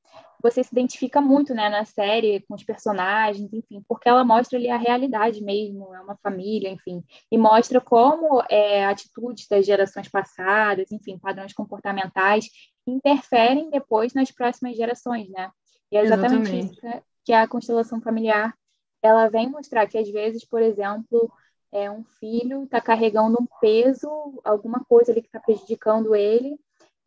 você 0.42 0.64
se 0.64 0.70
identifica 0.72 1.20
muito, 1.20 1.52
né, 1.52 1.68
na 1.68 1.84
série, 1.84 2.40
com 2.48 2.54
os 2.54 2.64
personagens, 2.64 3.52
enfim, 3.52 3.84
porque 3.86 4.08
ela 4.08 4.24
mostra 4.24 4.58
ali 4.58 4.70
a 4.70 4.78
realidade 4.78 5.44
mesmo, 5.44 5.94
é 5.94 6.00
uma 6.00 6.16
família, 6.16 6.70
enfim, 6.70 7.04
e 7.30 7.36
mostra 7.36 7.78
como 7.78 8.42
é, 8.48 8.86
atitudes 8.86 9.46
das 9.48 9.66
gerações 9.66 10.08
passadas, 10.08 10.90
enfim, 10.90 11.18
padrões 11.18 11.52
comportamentais 11.52 12.48
interferem 12.86 13.68
depois 13.68 14.14
nas 14.14 14.30
próximas 14.30 14.78
gerações, 14.78 15.28
né? 15.28 15.50
E 15.92 15.98
é 15.98 16.00
exatamente, 16.00 16.56
exatamente. 16.56 16.72
isso 16.72 17.09
que 17.24 17.32
a 17.32 17.48
constelação 17.48 18.00
familiar 18.00 18.54
ela 19.02 19.28
vem 19.28 19.48
mostrar 19.48 19.86
que 19.86 19.96
às 19.96 20.08
vezes, 20.10 20.44
por 20.44 20.60
exemplo, 20.60 21.32
é 21.72 21.90
um 21.90 22.04
filho 22.04 22.64
está 22.64 22.80
carregando 22.80 23.38
um 23.40 23.46
peso, 23.60 24.08
alguma 24.44 24.84
coisa 24.84 25.12
ali 25.12 25.22
que 25.22 25.28
está 25.28 25.40
prejudicando 25.40 26.14
ele, 26.14 26.58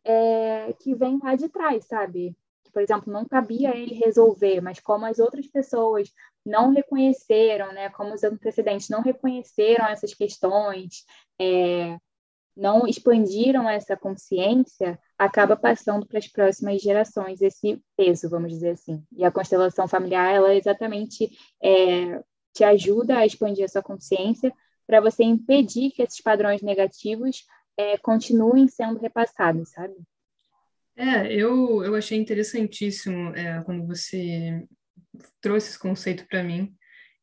é, 0.04 0.72
que 0.80 0.94
vem 0.94 1.18
lá 1.22 1.36
de 1.36 1.48
trás, 1.48 1.84
sabe? 1.86 2.36
por 2.74 2.82
exemplo, 2.82 3.12
não 3.12 3.24
cabia 3.24 3.74
ele 3.74 3.94
resolver, 3.94 4.60
mas 4.60 4.80
como 4.80 5.06
as 5.06 5.20
outras 5.20 5.46
pessoas 5.46 6.12
não 6.44 6.72
reconheceram, 6.72 7.72
né, 7.72 7.88
como 7.90 8.12
os 8.12 8.24
antecedentes 8.24 8.88
não 8.88 9.00
reconheceram 9.00 9.86
essas 9.86 10.12
questões, 10.12 11.04
é, 11.40 11.96
não 12.56 12.86
expandiram 12.86 13.68
essa 13.68 13.96
consciência, 13.96 14.98
acaba 15.18 15.56
passando 15.56 16.06
para 16.06 16.18
as 16.18 16.28
próximas 16.28 16.80
gerações 16.80 17.40
esse 17.42 17.82
peso, 17.96 18.28
vamos 18.28 18.52
dizer 18.52 18.70
assim. 18.70 19.02
E 19.16 19.24
a 19.24 19.30
constelação 19.30 19.88
familiar, 19.88 20.32
ela 20.32 20.54
exatamente 20.54 21.30
é, 21.62 22.20
te 22.52 22.62
ajuda 22.62 23.18
a 23.18 23.26
expandir 23.26 23.64
a 23.64 23.68
sua 23.68 23.82
consciência 23.82 24.52
para 24.86 25.00
você 25.00 25.24
impedir 25.24 25.90
que 25.90 26.02
esses 26.02 26.20
padrões 26.20 26.62
negativos 26.62 27.44
é, 27.76 27.98
continuem 27.98 28.68
sendo 28.68 29.00
repassados, 29.00 29.70
sabe? 29.70 29.94
É, 30.96 31.32
eu, 31.32 31.82
eu 31.82 31.96
achei 31.96 32.16
interessantíssimo 32.16 33.34
é, 33.34 33.60
quando 33.64 33.84
você 33.86 34.64
trouxe 35.40 35.70
esse 35.70 35.78
conceito 35.78 36.24
para 36.28 36.42
mim. 36.44 36.72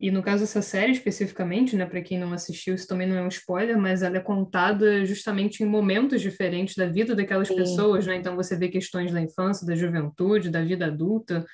E 0.02 0.10
no 0.10 0.24
caso 0.24 0.42
dessa 0.42 0.64
série 0.64 0.94
especificamente, 0.94 1.76
né, 1.76 1.86
para 1.86 2.02
quem 2.02 2.18
não 2.18 2.34
assistiu, 2.34 2.74
isso 2.74 2.88
também 2.88 3.08
não 3.08 3.18
é 3.18 3.22
um 3.22 3.28
spoiler, 3.28 3.78
mas 3.78 4.02
ela 4.02 4.18
é 4.18 4.20
contada 4.20 5.06
justamente 5.06 5.62
em 5.62 5.66
momentos 5.68 6.20
diferentes 6.20 6.76
da 6.76 6.88
vida 6.88 7.14
daquelas 7.14 7.50
Sim. 7.50 7.56
pessoas, 7.56 8.08
né? 8.08 8.16
Então 8.16 8.36
você 8.36 8.58
vê 8.58 8.68
questões 8.68 9.12
da 9.12 9.22
infância, 9.22 9.68
da 9.68 9.76
juventude, 9.76 10.50
da 10.50 10.64
vida 10.64 10.88
adulta, 10.88 11.46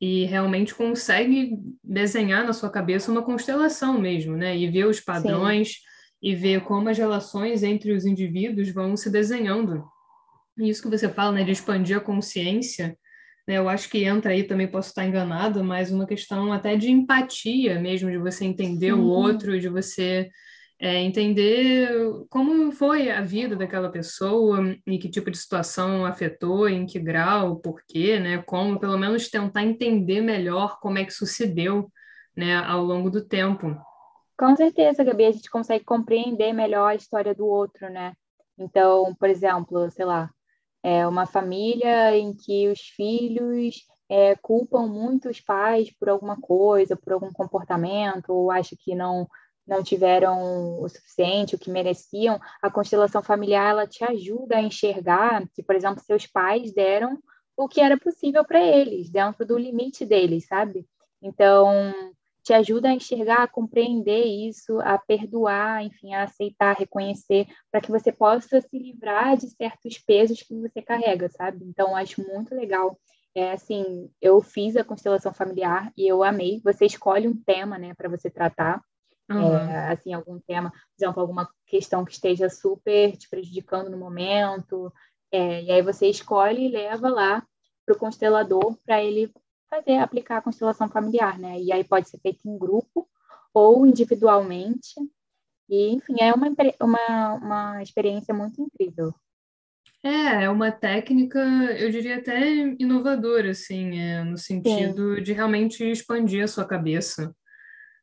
e 0.00 0.24
realmente 0.26 0.72
consegue 0.72 1.58
desenhar 1.82 2.46
na 2.46 2.52
sua 2.52 2.70
cabeça 2.70 3.10
uma 3.10 3.22
constelação 3.22 4.00
mesmo, 4.00 4.36
né? 4.36 4.56
E 4.56 4.70
ver 4.70 4.86
os 4.86 5.00
padrões 5.00 5.70
Sim. 5.70 5.78
e 6.22 6.34
ver 6.36 6.60
como 6.60 6.88
as 6.88 6.96
relações 6.96 7.64
entre 7.64 7.90
os 7.92 8.06
indivíduos 8.06 8.70
vão 8.70 8.96
se 8.96 9.10
desenhando. 9.10 9.84
E 10.56 10.68
isso 10.68 10.82
que 10.82 10.88
você 10.88 11.08
fala, 11.08 11.32
né, 11.32 11.42
de 11.42 11.50
expandir 11.50 11.96
a 11.96 12.00
consciência, 12.00 12.96
eu 13.56 13.68
acho 13.68 13.88
que 13.88 14.04
entra 14.04 14.32
aí 14.32 14.44
também, 14.44 14.68
posso 14.68 14.88
estar 14.88 15.04
enganado, 15.06 15.62
mas 15.64 15.90
uma 15.90 16.06
questão 16.06 16.52
até 16.52 16.76
de 16.76 16.90
empatia 16.90 17.78
mesmo, 17.80 18.10
de 18.10 18.18
você 18.18 18.44
entender 18.44 18.92
Sim. 18.92 19.00
o 19.00 19.04
outro, 19.04 19.58
de 19.58 19.68
você 19.68 20.30
é, 20.80 20.98
entender 21.02 21.90
como 22.30 22.72
foi 22.72 23.10
a 23.10 23.20
vida 23.20 23.54
daquela 23.54 23.90
pessoa 23.90 24.74
e 24.86 24.98
que 24.98 25.10
tipo 25.10 25.30
de 25.30 25.36
situação 25.36 26.06
afetou, 26.06 26.68
em 26.68 26.86
que 26.86 26.98
grau, 26.98 27.56
por 27.56 27.82
quê, 27.86 28.18
né? 28.18 28.42
Como 28.46 28.80
pelo 28.80 28.96
menos 28.96 29.28
tentar 29.28 29.62
entender 29.62 30.22
melhor 30.22 30.80
como 30.80 30.98
é 30.98 31.04
que 31.04 31.12
sucedeu, 31.12 31.90
né, 32.34 32.56
ao 32.56 32.82
longo 32.82 33.10
do 33.10 33.26
tempo. 33.26 33.76
Com 34.38 34.56
certeza, 34.56 35.04
Gabi, 35.04 35.26
a 35.26 35.32
gente 35.32 35.50
consegue 35.50 35.84
compreender 35.84 36.54
melhor 36.54 36.86
a 36.86 36.94
história 36.94 37.34
do 37.34 37.46
outro, 37.46 37.90
né? 37.90 38.14
Então, 38.58 39.14
por 39.18 39.28
exemplo, 39.28 39.90
sei 39.90 40.06
lá, 40.06 40.30
é 40.82 41.06
uma 41.06 41.26
família 41.26 42.16
em 42.16 42.34
que 42.34 42.68
os 42.68 42.80
filhos 42.80 43.86
é, 44.08 44.34
culpam 44.36 44.86
muito 44.86 45.28
os 45.28 45.40
pais 45.40 45.90
por 45.98 46.08
alguma 46.08 46.36
coisa, 46.40 46.96
por 46.96 47.12
algum 47.12 47.32
comportamento, 47.32 48.30
ou 48.30 48.50
acham 48.50 48.76
que 48.80 48.94
não 48.94 49.28
não 49.66 49.84
tiveram 49.84 50.80
o 50.82 50.88
suficiente, 50.88 51.54
o 51.54 51.58
que 51.58 51.70
mereciam, 51.70 52.40
a 52.60 52.68
constelação 52.68 53.22
familiar 53.22 53.70
ela 53.70 53.86
te 53.86 54.02
ajuda 54.02 54.56
a 54.56 54.62
enxergar 54.62 55.46
que, 55.54 55.62
por 55.62 55.76
exemplo, 55.76 56.02
seus 56.02 56.26
pais 56.26 56.72
deram 56.72 57.16
o 57.56 57.68
que 57.68 57.80
era 57.80 57.96
possível 57.96 58.44
para 58.44 58.60
eles, 58.60 59.10
dentro 59.10 59.46
do 59.46 59.56
limite 59.56 60.04
deles, 60.04 60.46
sabe? 60.46 60.86
Então, 61.22 61.94
te 62.42 62.52
ajuda 62.52 62.88
a 62.88 62.94
enxergar, 62.94 63.42
a 63.42 63.48
compreender 63.48 64.24
isso, 64.24 64.80
a 64.80 64.98
perdoar, 64.98 65.84
enfim, 65.84 66.14
a 66.14 66.24
aceitar, 66.24 66.70
a 66.70 66.78
reconhecer, 66.78 67.46
para 67.70 67.80
que 67.80 67.90
você 67.90 68.10
possa 68.10 68.60
se 68.60 68.78
livrar 68.78 69.36
de 69.36 69.48
certos 69.50 69.98
pesos 69.98 70.42
que 70.42 70.54
você 70.60 70.80
carrega, 70.82 71.28
sabe? 71.28 71.64
Então, 71.64 71.94
acho 71.94 72.22
muito 72.26 72.54
legal. 72.54 72.98
É 73.34 73.52
assim, 73.52 74.10
eu 74.20 74.40
fiz 74.40 74.76
a 74.76 74.84
constelação 74.84 75.32
familiar 75.32 75.92
e 75.96 76.06
eu 76.06 76.24
amei. 76.24 76.60
Você 76.64 76.86
escolhe 76.86 77.28
um 77.28 77.36
tema, 77.36 77.78
né, 77.78 77.94
para 77.94 78.08
você 78.08 78.30
tratar. 78.30 78.82
Uhum. 79.30 79.56
É, 79.56 79.92
assim, 79.92 80.12
algum 80.12 80.40
tema, 80.40 80.70
por 80.70 81.04
exemplo, 81.04 81.20
alguma 81.20 81.48
questão 81.66 82.04
que 82.04 82.12
esteja 82.12 82.48
super 82.48 83.16
te 83.16 83.28
prejudicando 83.28 83.88
no 83.88 83.96
momento, 83.96 84.92
é, 85.30 85.62
e 85.62 85.70
aí 85.70 85.82
você 85.82 86.08
escolhe 86.08 86.66
e 86.66 86.68
leva 86.68 87.08
lá 87.08 87.46
para 87.86 87.94
o 87.94 87.98
constelador 87.98 88.76
para 88.84 89.02
ele 89.02 89.32
fazer, 89.70 89.98
aplicar 89.98 90.38
a 90.38 90.42
constelação 90.42 90.88
familiar, 90.88 91.38
né? 91.38 91.60
E 91.60 91.72
aí 91.72 91.84
pode 91.84 92.08
ser 92.08 92.18
feito 92.18 92.40
em 92.46 92.58
grupo 92.58 93.08
ou 93.54 93.86
individualmente, 93.86 94.94
e 95.68 95.92
enfim, 95.92 96.16
é 96.20 96.32
uma, 96.32 96.48
uma, 96.80 97.34
uma 97.34 97.82
experiência 97.82 98.34
muito 98.34 98.60
incrível. 98.60 99.14
É, 100.02 100.44
é 100.44 100.50
uma 100.50 100.72
técnica, 100.72 101.38
eu 101.38 101.90
diria 101.90 102.16
até 102.16 102.40
inovadora, 102.78 103.50
assim, 103.50 103.98
é, 104.00 104.24
no 104.24 104.36
sentido 104.36 105.16
Sim. 105.16 105.22
de 105.22 105.32
realmente 105.32 105.84
expandir 105.84 106.42
a 106.42 106.48
sua 106.48 106.64
cabeça 106.64 107.34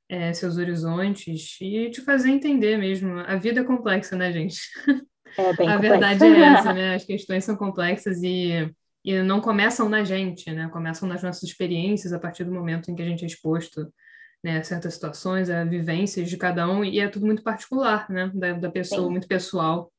é, 0.09 0.31
seus 0.31 0.57
horizontes 0.57 1.57
e 1.59 1.89
te 1.89 2.01
fazer 2.01 2.29
entender 2.29 2.77
mesmo. 2.77 3.19
A 3.19 3.35
vida 3.35 3.61
é 3.61 3.63
complexa, 3.63 4.15
né, 4.15 4.31
gente? 4.31 4.59
É 5.37 5.53
bem 5.53 5.67
a 5.67 5.77
verdade 5.77 6.23
é 6.23 6.39
essa, 6.39 6.71
né? 6.73 6.95
As 6.95 7.03
questões 7.03 7.43
são 7.43 7.55
complexas 7.55 8.21
e, 8.23 8.71
e 9.07 9.23
não 9.23 9.39
começam 9.39 9.87
na 9.87 10.03
gente, 10.03 10.51
né? 10.51 10.67
Começam 10.67 11.07
nas 11.07 11.23
nossas 11.23 11.43
experiências 11.43 12.11
a 12.11 12.19
partir 12.19 12.43
do 12.43 12.51
momento 12.51 12.91
em 12.91 12.95
que 12.95 13.01
a 13.01 13.05
gente 13.05 13.23
é 13.23 13.25
exposto 13.25 13.89
né, 14.43 14.57
a 14.57 14.63
certas 14.65 14.95
situações, 14.95 15.49
a 15.49 15.63
vivências 15.63 16.29
de 16.29 16.35
cada 16.35 16.69
um, 16.69 16.83
e 16.83 16.99
é 16.99 17.07
tudo 17.07 17.25
muito 17.25 17.41
particular, 17.41 18.09
né? 18.09 18.29
Da, 18.35 18.51
da 18.51 18.69
pessoa, 18.69 19.05
Sim. 19.05 19.11
muito 19.11 19.25
pessoal. 19.25 19.89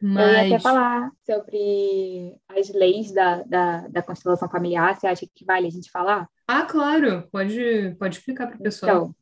Mas... 0.00 0.26
Eu 0.26 0.48
ia 0.48 0.56
até 0.56 0.58
falar 0.58 1.10
sobre 1.22 2.34
as 2.48 2.70
leis 2.70 3.12
da, 3.12 3.42
da, 3.42 3.88
da 3.88 4.02
constelação 4.02 4.48
familiar. 4.48 4.98
Você 4.98 5.06
acha 5.06 5.26
que 5.34 5.44
vale 5.44 5.66
a 5.66 5.70
gente 5.70 5.90
falar? 5.90 6.26
Ah, 6.48 6.62
claro. 6.62 7.28
Pode, 7.30 7.94
pode 7.98 8.16
explicar 8.16 8.46
para 8.46 8.56
o 8.56 8.62
pessoal. 8.62 8.96
Então, 8.96 9.14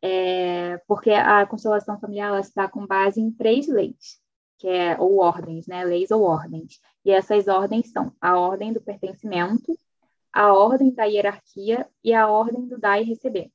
é, 0.00 0.80
porque 0.86 1.10
a 1.10 1.44
constelação 1.46 1.98
familiar 1.98 2.28
ela 2.28 2.40
está 2.40 2.68
com 2.68 2.86
base 2.86 3.20
em 3.20 3.32
três 3.32 3.66
leis, 3.66 4.21
que 4.62 4.68
é 4.68 4.96
ou 4.96 5.18
ordens, 5.18 5.66
né, 5.66 5.84
leis 5.84 6.12
ou 6.12 6.22
ordens. 6.22 6.80
E 7.04 7.10
essas 7.10 7.48
ordens 7.48 7.90
são 7.90 8.14
a 8.20 8.38
ordem 8.38 8.72
do 8.72 8.80
pertencimento, 8.80 9.76
a 10.32 10.54
ordem 10.54 10.94
da 10.94 11.02
hierarquia 11.02 11.84
e 12.02 12.14
a 12.14 12.28
ordem 12.28 12.68
do 12.68 12.78
dar 12.78 13.00
e 13.00 13.04
receber. 13.04 13.50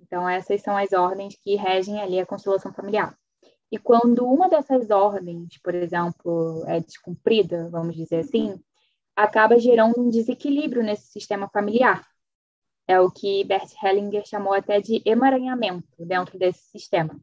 Então 0.00 0.28
essas 0.28 0.60
são 0.60 0.76
as 0.76 0.92
ordens 0.92 1.36
que 1.36 1.54
regem 1.54 2.02
ali 2.02 2.18
a 2.18 2.26
constelação 2.26 2.72
familiar. 2.72 3.16
E 3.70 3.78
quando 3.78 4.26
uma 4.26 4.48
dessas 4.48 4.90
ordens, 4.90 5.56
por 5.62 5.72
exemplo, 5.72 6.64
é 6.66 6.80
descumprida, 6.80 7.68
vamos 7.70 7.94
dizer 7.94 8.18
assim, 8.18 8.60
acaba 9.14 9.56
gerando 9.56 10.00
um 10.00 10.10
desequilíbrio 10.10 10.82
nesse 10.82 11.12
sistema 11.12 11.48
familiar. 11.48 12.04
É 12.88 13.00
o 13.00 13.08
que 13.08 13.44
Bert 13.44 13.70
Hellinger 13.80 14.26
chamou 14.26 14.52
até 14.52 14.80
de 14.80 15.00
emaranhamento 15.04 16.04
dentro 16.04 16.36
desse 16.36 16.64
sistema. 16.70 17.16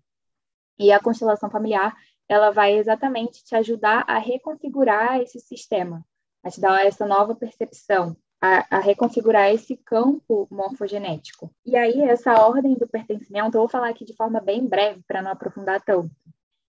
E 0.79 0.93
a 0.93 0.99
constelação 0.99 1.51
familiar, 1.51 1.93
ela 2.31 2.49
vai 2.49 2.77
exatamente 2.77 3.43
te 3.43 3.53
ajudar 3.57 4.05
a 4.07 4.17
reconfigurar 4.17 5.19
esse 5.19 5.37
sistema, 5.37 6.01
a 6.41 6.49
te 6.49 6.61
dar 6.61 6.85
essa 6.85 7.05
nova 7.05 7.35
percepção, 7.35 8.15
a, 8.41 8.77
a, 8.77 8.79
reconfigurar 8.79 9.53
esse 9.53 9.75
campo 9.75 10.47
morfogenético. 10.49 11.53
E 11.65 11.75
aí, 11.75 12.01
essa 12.03 12.41
ordem 12.41 12.75
do 12.75 12.87
pertencimento, 12.87 13.57
eu 13.57 13.59
vou 13.59 13.67
falar 13.67 13.89
aqui 13.89 14.05
de 14.05 14.15
forma 14.15 14.39
bem 14.39 14.65
breve, 14.65 15.03
para 15.05 15.21
não 15.21 15.29
aprofundar 15.29 15.81
tanto. 15.81 16.09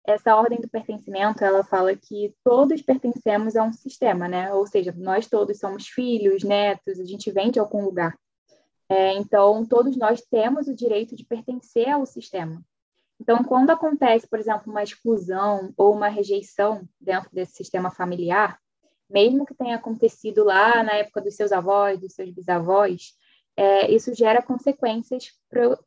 Essa 0.06 0.36
ordem 0.36 0.60
do 0.60 0.68
pertencimento, 0.68 1.42
ela 1.42 1.64
fala 1.64 1.96
que 1.96 2.34
todos 2.44 2.82
pertencemos 2.82 3.56
a 3.56 3.64
um 3.64 3.72
sistema, 3.72 4.28
né? 4.28 4.52
Ou 4.52 4.66
seja, 4.66 4.94
nós 4.94 5.26
todos 5.26 5.58
somos 5.58 5.88
filhos, 5.88 6.44
netos, 6.44 7.00
a 7.00 7.04
gente 7.06 7.30
vem 7.30 7.50
de 7.50 7.58
algum 7.58 7.82
lugar. 7.82 8.14
É, 8.90 9.14
então, 9.14 9.64
todos 9.64 9.96
nós 9.96 10.20
temos 10.20 10.68
o 10.68 10.76
direito 10.76 11.16
de 11.16 11.24
pertencer 11.24 11.88
ao 11.88 12.04
sistema. 12.04 12.62
Então, 13.20 13.42
quando 13.42 13.70
acontece, 13.70 14.26
por 14.28 14.38
exemplo, 14.38 14.70
uma 14.70 14.82
exclusão 14.82 15.72
ou 15.76 15.92
uma 15.92 16.08
rejeição 16.08 16.86
dentro 17.00 17.30
desse 17.32 17.54
sistema 17.54 17.90
familiar, 17.90 18.58
mesmo 19.08 19.46
que 19.46 19.54
tenha 19.54 19.76
acontecido 19.76 20.44
lá 20.44 20.82
na 20.82 20.92
época 20.92 21.20
dos 21.20 21.34
seus 21.34 21.52
avós, 21.52 21.98
dos 21.98 22.12
seus 22.12 22.30
bisavós, 22.30 23.14
é, 23.56 23.90
isso 23.90 24.14
gera 24.14 24.42
consequências 24.42 25.32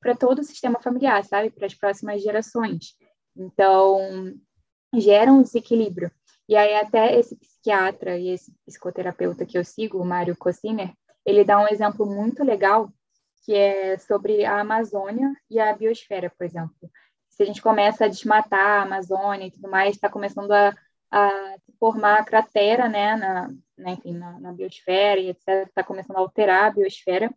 para 0.01 0.15
todo 0.15 0.39
o 0.39 0.43
sistema 0.43 0.79
familiar, 0.81 1.23
sabe? 1.23 1.51
Para 1.51 1.67
as 1.67 1.75
próximas 1.75 2.21
gerações. 2.23 2.95
Então, 3.35 4.33
gera 4.95 5.31
um 5.31 5.43
desequilíbrio. 5.43 6.11
E 6.47 6.55
aí, 6.55 6.75
até 6.75 7.17
esse 7.19 7.35
psiquiatra 7.35 8.17
e 8.17 8.29
esse 8.29 8.51
psicoterapeuta 8.65 9.45
que 9.45 9.57
eu 9.57 9.63
sigo, 9.63 9.99
o 9.99 10.05
Mário 10.05 10.35
Cosiner, 10.35 10.91
ele 11.23 11.43
dá 11.43 11.59
um 11.59 11.67
exemplo 11.67 12.07
muito 12.07 12.43
legal, 12.43 12.91
que 13.43 13.53
é 13.53 13.97
sobre 13.99 14.43
a 14.45 14.59
Amazônia 14.61 15.31
e 15.49 15.59
a 15.59 15.71
biosfera, 15.75 16.31
por 16.35 16.43
exemplo. 16.45 16.89
Se 17.39 17.43
a 17.43 17.45
gente 17.45 17.61
começa 17.61 18.03
a 18.03 18.09
desmatar 18.09 18.81
a 18.81 18.81
Amazônia 18.81 19.47
e 19.47 19.51
tudo 19.51 19.69
mais, 19.69 19.95
está 19.95 20.09
começando 20.09 20.51
a, 20.51 20.75
a 21.09 21.55
formar 21.79 22.25
cratera, 22.25 22.89
né, 22.89 23.15
na, 23.15 23.47
né, 23.77 23.91
enfim, 23.91 24.11
na, 24.11 24.37
na 24.41 24.51
biosfera 24.51 25.21
e 25.21 25.29
etc., 25.29 25.65
está 25.65 25.81
começando 25.81 26.17
a 26.17 26.19
alterar 26.19 26.65
a 26.65 26.71
biosfera, 26.71 27.33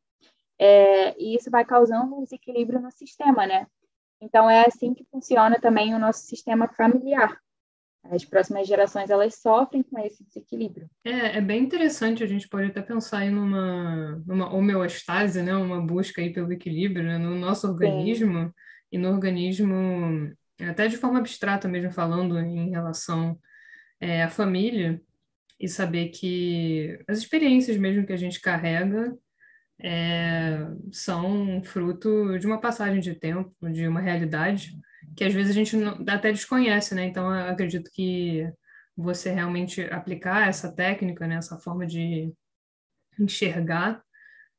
é, 0.59 1.17
e 1.23 1.37
isso 1.37 1.53
vai 1.53 1.65
causando 1.65 2.17
um 2.17 2.25
desequilíbrio 2.25 2.81
no 2.81 2.91
sistema, 2.91 3.47
né? 3.47 3.65
Então, 4.21 4.51
é 4.51 4.67
assim 4.67 4.93
que 4.93 5.07
funciona 5.09 5.61
também 5.61 5.95
o 5.95 6.01
nosso 6.01 6.27
sistema 6.27 6.67
familiar. 6.67 7.39
as 8.11 8.25
próximas 8.25 8.67
gerações 8.67 9.09
elas 9.09 9.37
sofrem 9.37 9.85
com 9.85 10.01
esse 10.01 10.25
desequilíbrio. 10.25 10.91
É, 11.05 11.39
é 11.39 11.41
bem 11.41 11.63
interessante, 11.63 12.25
a 12.25 12.27
gente 12.27 12.49
pode 12.49 12.67
até 12.67 12.83
pensar 12.83 13.19
aí 13.19 13.31
numa, 13.31 14.21
numa 14.27 14.53
homeostase, 14.53 15.43
né? 15.43 15.55
uma 15.55 15.81
busca 15.81 16.21
aí 16.21 16.33
pelo 16.33 16.53
equilíbrio 16.53 17.05
né? 17.05 17.19
no 17.19 17.37
nosso 17.37 17.69
organismo 17.69 18.47
Sim. 18.47 18.53
E 18.93 18.99
no 18.99 19.09
organismo, 19.11 20.33
até 20.61 20.87
de 20.87 20.97
forma 20.97 21.19
abstrata 21.19 21.67
mesmo 21.67 21.91
falando 21.91 22.39
em 22.39 22.71
relação 22.71 23.39
é, 24.01 24.23
à 24.23 24.29
família, 24.29 25.01
e 25.59 25.69
saber 25.69 26.09
que 26.09 26.99
as 27.09 27.19
experiências 27.19 27.77
mesmo 27.77 28.07
que 28.07 28.13
a 28.13 28.17
gente 28.17 28.41
carrega 28.41 29.17
é, 29.81 30.59
são 30.93 31.63
fruto 31.65 32.39
de 32.39 32.47
uma 32.47 32.61
passagem 32.61 33.01
de 33.01 33.15
tempo, 33.15 33.55
de 33.71 33.87
uma 33.87 34.01
realidade 34.01 34.73
que 35.17 35.25
às 35.25 35.33
vezes 35.33 35.51
a 35.51 35.55
gente 35.55 35.77
não, 35.77 36.05
até 36.09 36.33
desconhece, 36.33 36.95
né? 36.95 37.05
Então, 37.05 37.29
acredito 37.29 37.91
que 37.93 38.51
você 38.97 39.31
realmente 39.31 39.83
aplicar 39.83 40.49
essa 40.49 40.73
técnica, 40.73 41.27
né? 41.27 41.37
essa 41.37 41.59
forma 41.59 41.87
de 41.87 42.33
enxergar 43.19 44.03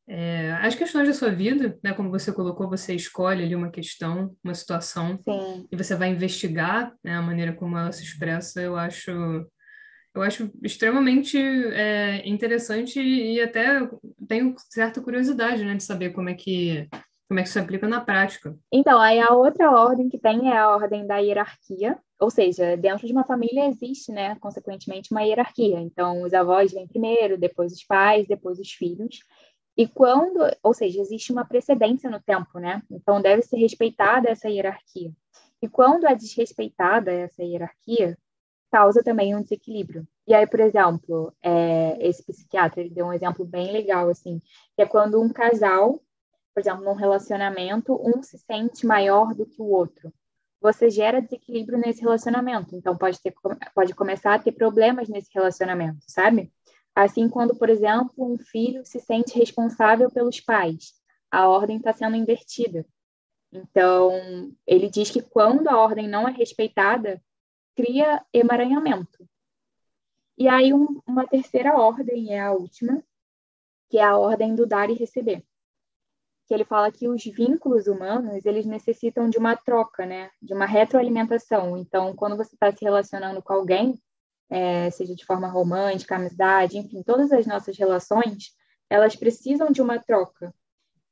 é, 0.07 0.51
as 0.61 0.75
questões 0.75 1.07
da 1.07 1.13
sua 1.13 1.29
vida, 1.29 1.77
né? 1.83 1.93
Como 1.93 2.09
você 2.09 2.31
colocou, 2.31 2.69
você 2.69 2.93
escolhe 2.93 3.43
ali 3.43 3.55
uma 3.55 3.71
questão, 3.71 4.35
uma 4.43 4.53
situação, 4.53 5.17
Sim. 5.21 5.67
e 5.71 5.75
você 5.75 5.95
vai 5.95 6.09
investigar 6.09 6.93
né, 7.03 7.15
a 7.15 7.21
maneira 7.21 7.53
como 7.53 7.77
ela 7.77 7.91
se 7.91 8.03
expressa. 8.03 8.61
Eu 8.61 8.75
acho, 8.75 9.11
eu 9.11 10.21
acho 10.21 10.51
extremamente 10.61 11.37
é, 11.37 12.27
interessante 12.27 12.99
e 12.99 13.41
até 13.41 13.87
tenho 14.27 14.55
certa 14.69 15.01
curiosidade, 15.01 15.63
né, 15.63 15.75
de 15.75 15.83
saber 15.83 16.11
como 16.11 16.29
é 16.29 16.33
que 16.33 16.87
como 17.33 17.39
é 17.39 17.43
que 17.43 17.49
isso 17.49 17.53
se 17.53 17.59
aplica 17.59 17.87
na 17.87 17.99
prática? 17.99 18.55
Então, 18.71 18.99
aí 18.99 19.19
a 19.19 19.33
outra 19.33 19.71
ordem 19.71 20.07
que 20.07 20.19
tem 20.19 20.51
é 20.51 20.57
a 20.57 20.69
ordem 20.69 21.07
da 21.07 21.17
hierarquia, 21.17 21.97
ou 22.19 22.29
seja, 22.29 22.77
dentro 22.77 23.07
de 23.07 23.13
uma 23.13 23.23
família 23.23 23.67
existe, 23.67 24.11
né, 24.11 24.35
consequentemente, 24.39 25.11
uma 25.11 25.23
hierarquia. 25.23 25.79
Então, 25.79 26.21
os 26.21 26.33
avós 26.33 26.71
vêm 26.71 26.87
primeiro, 26.87 27.35
depois 27.35 27.73
os 27.73 27.83
pais, 27.83 28.27
depois 28.27 28.59
os 28.59 28.71
filhos. 28.71 29.17
E 29.75 29.87
quando, 29.87 30.39
ou 30.61 30.73
seja, 30.73 31.01
existe 31.01 31.31
uma 31.31 31.45
precedência 31.45 32.09
no 32.09 32.21
tempo, 32.21 32.59
né? 32.59 32.81
Então, 32.91 33.21
deve 33.21 33.41
ser 33.41 33.57
respeitada 33.57 34.29
essa 34.29 34.49
hierarquia. 34.49 35.11
E 35.61 35.67
quando 35.67 36.05
é 36.05 36.15
desrespeitada 36.15 37.11
essa 37.11 37.43
hierarquia, 37.43 38.17
causa 38.71 39.03
também 39.03 39.35
um 39.35 39.41
desequilíbrio. 39.41 40.07
E 40.27 40.33
aí, 40.33 40.45
por 40.47 40.59
exemplo, 40.59 41.33
é, 41.41 41.97
esse 41.99 42.23
psiquiatra 42.23 42.81
ele 42.81 42.89
deu 42.89 43.05
um 43.05 43.13
exemplo 43.13 43.45
bem 43.45 43.71
legal, 43.71 44.09
assim, 44.09 44.41
que 44.75 44.81
é 44.81 44.85
quando 44.85 45.21
um 45.21 45.29
casal 45.29 45.99
por 46.53 46.59
exemplo, 46.59 46.85
num 46.85 46.93
relacionamento, 46.93 47.99
um 48.01 48.21
se 48.21 48.37
sente 48.37 48.85
maior 48.85 49.33
do 49.33 49.45
que 49.45 49.61
o 49.61 49.65
outro. 49.65 50.13
Você 50.61 50.89
gera 50.89 51.21
desequilíbrio 51.21 51.77
nesse 51.77 52.01
relacionamento, 52.01 52.75
então 52.75 52.95
pode, 52.95 53.19
ter, 53.21 53.33
pode 53.75 53.93
começar 53.95 54.35
a 54.35 54.39
ter 54.39 54.53
problemas 54.53 55.09
nesse 55.09 55.29
relacionamento, 55.33 56.05
sabe? 56.07 56.53
Assim, 56.95 57.27
quando, 57.27 57.55
por 57.55 57.69
exemplo, 57.69 58.11
um 58.17 58.37
filho 58.37 58.85
se 58.85 58.99
sente 58.99 59.37
responsável 59.37 60.11
pelos 60.11 60.39
pais, 60.39 60.93
a 61.31 61.47
ordem 61.47 61.77
está 61.77 61.91
sendo 61.91 62.15
invertida. 62.15 62.85
Então, 63.51 64.11
ele 64.65 64.89
diz 64.89 65.09
que 65.09 65.21
quando 65.21 65.67
a 65.67 65.77
ordem 65.77 66.07
não 66.07 66.27
é 66.27 66.31
respeitada, 66.31 67.21
cria 67.75 68.23
emaranhamento. 68.31 69.27
E 70.37 70.47
aí, 70.47 70.73
um, 70.73 71.01
uma 71.05 71.27
terceira 71.27 71.75
ordem 71.75 72.33
é 72.33 72.39
a 72.39 72.51
última, 72.51 73.03
que 73.89 73.97
é 73.97 74.03
a 74.03 74.17
ordem 74.17 74.55
do 74.55 74.65
dar 74.65 74.89
e 74.89 74.93
receber 74.93 75.43
que 76.45 76.53
ele 76.53 76.65
fala 76.65 76.91
que 76.91 77.07
os 77.07 77.23
vínculos 77.23 77.87
humanos, 77.87 78.45
eles 78.45 78.65
necessitam 78.65 79.29
de 79.29 79.37
uma 79.37 79.55
troca, 79.55 80.05
né? 80.05 80.29
De 80.41 80.53
uma 80.53 80.65
retroalimentação. 80.65 81.77
Então, 81.77 82.15
quando 82.15 82.35
você 82.35 82.53
está 82.55 82.71
se 82.71 82.83
relacionando 82.83 83.41
com 83.41 83.53
alguém, 83.53 83.99
é, 84.49 84.89
seja 84.91 85.15
de 85.15 85.25
forma 85.25 85.47
romântica, 85.47 86.15
amizade, 86.15 86.77
enfim, 86.77 87.01
todas 87.03 87.31
as 87.31 87.45
nossas 87.45 87.77
relações, 87.77 88.55
elas 88.89 89.15
precisam 89.15 89.71
de 89.71 89.81
uma 89.81 89.99
troca. 89.99 90.53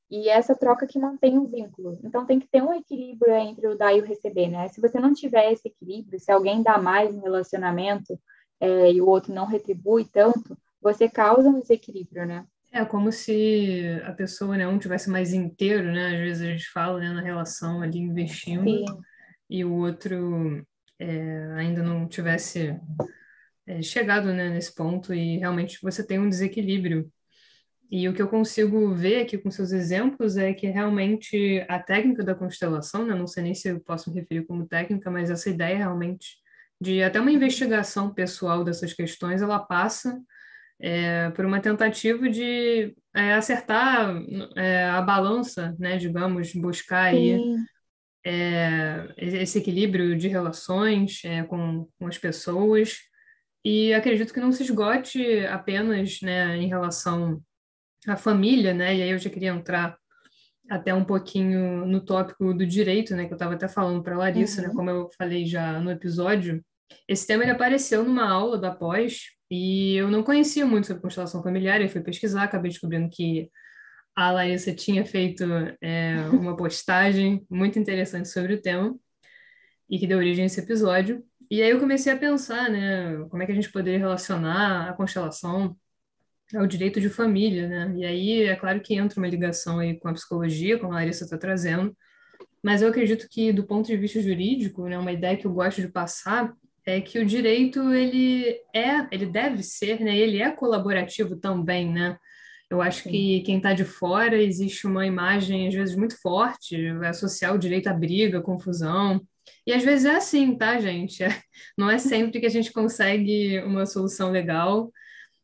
E 0.09 0.27
essa 0.27 0.53
troca 0.53 0.85
que 0.85 0.99
mantém 0.99 1.37
o 1.37 1.43
um 1.43 1.45
vínculo. 1.45 1.97
Então, 2.03 2.25
tem 2.25 2.37
que 2.37 2.47
ter 2.47 2.61
um 2.61 2.73
equilíbrio 2.73 3.33
entre 3.33 3.65
o 3.67 3.77
dar 3.77 3.93
e 3.93 4.01
o 4.01 4.05
receber, 4.05 4.49
né? 4.49 4.67
Se 4.67 4.81
você 4.81 4.99
não 4.99 5.13
tiver 5.13 5.53
esse 5.53 5.69
equilíbrio, 5.69 6.19
se 6.19 6.29
alguém 6.29 6.61
dá 6.61 6.77
mais 6.77 7.15
no 7.15 7.21
relacionamento 7.21 8.19
é, 8.59 8.91
e 8.91 9.01
o 9.01 9.07
outro 9.07 9.33
não 9.33 9.45
retribui 9.45 10.03
tanto, 10.03 10.57
você 10.81 11.07
causa 11.07 11.47
um 11.47 11.61
desequilíbrio, 11.61 12.25
né? 12.25 12.45
É 12.73 12.83
como 12.83 13.11
se 13.11 14.01
a 14.05 14.13
pessoa 14.13 14.57
né, 14.57 14.67
um 14.67 14.77
tivesse 14.77 15.09
mais 15.09 15.33
inteiro, 15.33 15.91
né? 15.91 16.07
Às 16.07 16.19
vezes 16.19 16.43
a 16.43 16.51
gente 16.51 16.69
fala 16.69 16.99
né, 16.99 17.09
na 17.09 17.21
relação 17.21 17.81
ali 17.81 17.99
investindo 17.99 18.63
Sim. 18.63 18.85
e 19.49 19.63
o 19.63 19.73
outro 19.73 20.65
é, 20.99 21.53
ainda 21.55 21.81
não 21.83 22.07
tivesse 22.07 22.79
é, 23.67 23.81
chegado 23.81 24.33
né, 24.33 24.49
nesse 24.49 24.73
ponto 24.73 25.13
e 25.13 25.37
realmente 25.37 25.79
você 25.81 26.05
tem 26.05 26.19
um 26.19 26.29
desequilíbrio. 26.29 27.11
E 27.89 28.07
o 28.07 28.13
que 28.13 28.21
eu 28.21 28.27
consigo 28.27 28.93
ver 28.93 29.21
aqui 29.21 29.37
com 29.37 29.51
seus 29.51 29.71
exemplos 29.71 30.37
é 30.37 30.53
que 30.53 30.67
realmente 30.67 31.65
a 31.67 31.77
técnica 31.77 32.23
da 32.23 32.33
constelação, 32.33 33.05
né, 33.05 33.13
não 33.13 33.27
sei 33.27 33.43
nem 33.43 33.53
se 33.53 33.67
eu 33.67 33.79
posso 33.81 34.09
me 34.09 34.19
referir 34.19 34.45
como 34.45 34.67
técnica, 34.67 35.11
mas 35.11 35.29
essa 35.29 35.49
ideia 35.49 35.77
realmente 35.77 36.37
de 36.79 37.03
até 37.03 37.19
uma 37.19 37.31
investigação 37.31 38.13
pessoal 38.13 38.63
dessas 38.63 38.93
questões, 38.93 39.41
ela 39.41 39.59
passa 39.59 40.19
é, 40.79 41.29
por 41.31 41.45
uma 41.45 41.61
tentativa 41.61 42.27
de 42.27 42.95
é, 43.13 43.33
acertar 43.33 44.15
é, 44.55 44.85
a 44.85 45.01
balança, 45.01 45.75
né, 45.77 45.97
digamos, 45.97 46.53
buscar 46.53 47.03
aí 47.03 47.37
é, 48.25 49.13
esse 49.17 49.59
equilíbrio 49.59 50.17
de 50.17 50.27
relações 50.27 51.21
é, 51.23 51.43
com, 51.43 51.87
com 51.99 52.07
as 52.07 52.17
pessoas. 52.17 53.10
E 53.63 53.93
acredito 53.93 54.33
que 54.33 54.39
não 54.39 54.51
se 54.51 54.63
esgote 54.63 55.45
apenas 55.45 56.19
né, 56.21 56.57
em 56.57 56.67
relação 56.67 57.41
à 58.07 58.17
família, 58.17 58.73
né? 58.73 58.95
E 58.95 59.03
aí 59.03 59.11
eu 59.11 59.19
já 59.19 59.29
queria 59.29 59.51
entrar 59.51 59.97
até 60.69 60.93
um 60.93 61.03
pouquinho 61.03 61.85
no 61.85 62.03
tópico 62.03 62.53
do 62.53 62.65
direito, 62.65 63.15
né? 63.15 63.25
Que 63.25 63.33
eu 63.33 63.35
estava 63.35 63.53
até 63.53 63.67
falando 63.67 64.01
para 64.01 64.15
a 64.15 64.19
Larissa, 64.19 64.61
né, 64.61 64.67
uhum. 64.67 64.73
né? 64.73 64.77
Como 64.77 64.89
eu 64.89 65.09
falei 65.17 65.45
já 65.45 65.79
no 65.79 65.91
episódio, 65.91 66.63
esse 67.07 67.27
tema 67.27 67.43
ele 67.43 67.51
apareceu 67.51 68.03
numa 68.03 68.29
aula 68.29 68.57
da 68.57 68.71
pós 68.71 69.31
e 69.49 69.95
eu 69.95 70.09
não 70.09 70.23
conhecia 70.23 70.65
muito 70.65 70.87
sobre 70.87 71.01
constelação 71.01 71.43
familiar, 71.43 71.81
eu 71.81 71.89
fui 71.89 72.01
pesquisar, 72.01 72.43
acabei 72.43 72.71
descobrindo 72.71 73.09
que 73.09 73.49
a 74.15 74.31
Larissa 74.31 74.73
tinha 74.73 75.05
feito 75.05 75.43
é, 75.81 76.15
uma 76.31 76.55
postagem 76.55 77.45
muito 77.49 77.79
interessante 77.79 78.29
sobre 78.29 78.55
o 78.55 78.61
tema 78.61 78.95
e 79.89 79.99
que 79.99 80.07
deu 80.07 80.17
origem 80.17 80.43
a 80.43 80.45
esse 80.45 80.59
episódio. 80.59 81.23
E 81.51 81.61
aí 81.61 81.69
eu 81.69 81.81
comecei 81.81 82.13
a 82.13 82.17
pensar, 82.17 82.69
né, 82.69 83.25
como 83.29 83.43
é 83.43 83.45
que 83.45 83.51
a 83.51 83.55
gente 83.55 83.69
poderia 83.69 83.99
relacionar 83.99 84.89
a 84.89 84.93
constelação 84.93 85.75
ao 86.55 86.65
direito 86.65 87.01
de 87.01 87.09
família, 87.09 87.67
né? 87.67 87.93
E 87.97 88.05
aí 88.05 88.43
é 88.43 88.55
claro 88.55 88.79
que 88.79 88.95
entra 88.95 89.19
uma 89.19 89.27
ligação 89.27 89.79
aí 89.79 89.99
com 89.99 90.07
a 90.07 90.13
psicologia, 90.13 90.79
como 90.79 90.93
a 90.93 90.95
Larissa 90.95 91.25
está 91.25 91.37
trazendo, 91.37 91.93
mas 92.63 92.81
eu 92.81 92.87
acredito 92.87 93.27
que 93.29 93.51
do 93.51 93.65
ponto 93.65 93.87
de 93.87 93.97
vista 93.97 94.21
jurídico, 94.21 94.87
né, 94.87 94.97
uma 94.97 95.11
ideia 95.11 95.35
que 95.35 95.45
eu 95.45 95.51
gosto 95.51 95.81
de 95.81 95.89
passar 95.89 96.53
é 96.85 97.01
que 97.01 97.19
o 97.19 97.25
direito 97.25 97.93
ele 97.93 98.57
é, 98.73 99.07
ele 99.11 99.25
deve 99.25 99.61
ser, 99.61 99.99
né? 99.99 100.17
Ele 100.17 100.41
é 100.41 100.51
colaborativo 100.51 101.35
também, 101.35 101.91
né? 101.91 102.17
Eu 102.69 102.81
acho 102.81 103.03
Sim. 103.03 103.11
que 103.11 103.41
quem 103.41 103.57
está 103.57 103.73
de 103.73 103.83
fora 103.83 104.41
existe 104.41 104.87
uma 104.87 105.05
imagem 105.05 105.67
às 105.67 105.73
vezes 105.73 105.95
muito 105.97 106.19
forte, 106.21 106.87
associar 107.05 107.53
o 107.53 107.59
direito 107.59 107.87
à 107.87 107.93
briga, 107.93 108.41
confusão. 108.41 109.21
E 109.65 109.73
às 109.73 109.83
vezes 109.83 110.05
é 110.05 110.15
assim, 110.15 110.55
tá, 110.57 110.79
gente? 110.79 111.23
Não 111.77 111.89
é 111.89 111.97
sempre 111.97 112.39
que 112.39 112.45
a 112.45 112.49
gente 112.49 112.71
consegue 112.71 113.59
uma 113.61 113.85
solução 113.85 114.31
legal, 114.31 114.91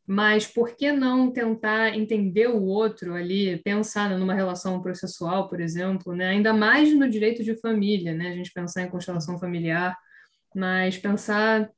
mas 0.05 0.47
por 0.47 0.75
que 0.75 0.91
não 0.91 1.31
tentar 1.31 1.97
entender 1.97 2.47
o 2.47 2.63
outro 2.63 3.13
ali, 3.13 3.57
pensar 3.63 4.09
numa 4.17 4.33
relação 4.33 4.81
processual, 4.81 5.49
por 5.49 5.59
exemplo, 5.59 6.15
né? 6.15 6.29
Ainda 6.29 6.53
mais 6.53 6.93
no 6.93 7.09
direito 7.09 7.43
de 7.43 7.59
família, 7.59 8.13
né? 8.13 8.29
A 8.29 8.35
gente 8.35 8.51
pensar 8.53 8.83
em 8.83 8.89
constelação 8.89 9.37
familiar 9.37 9.97
mas 10.57 10.97
pensar 10.97 11.69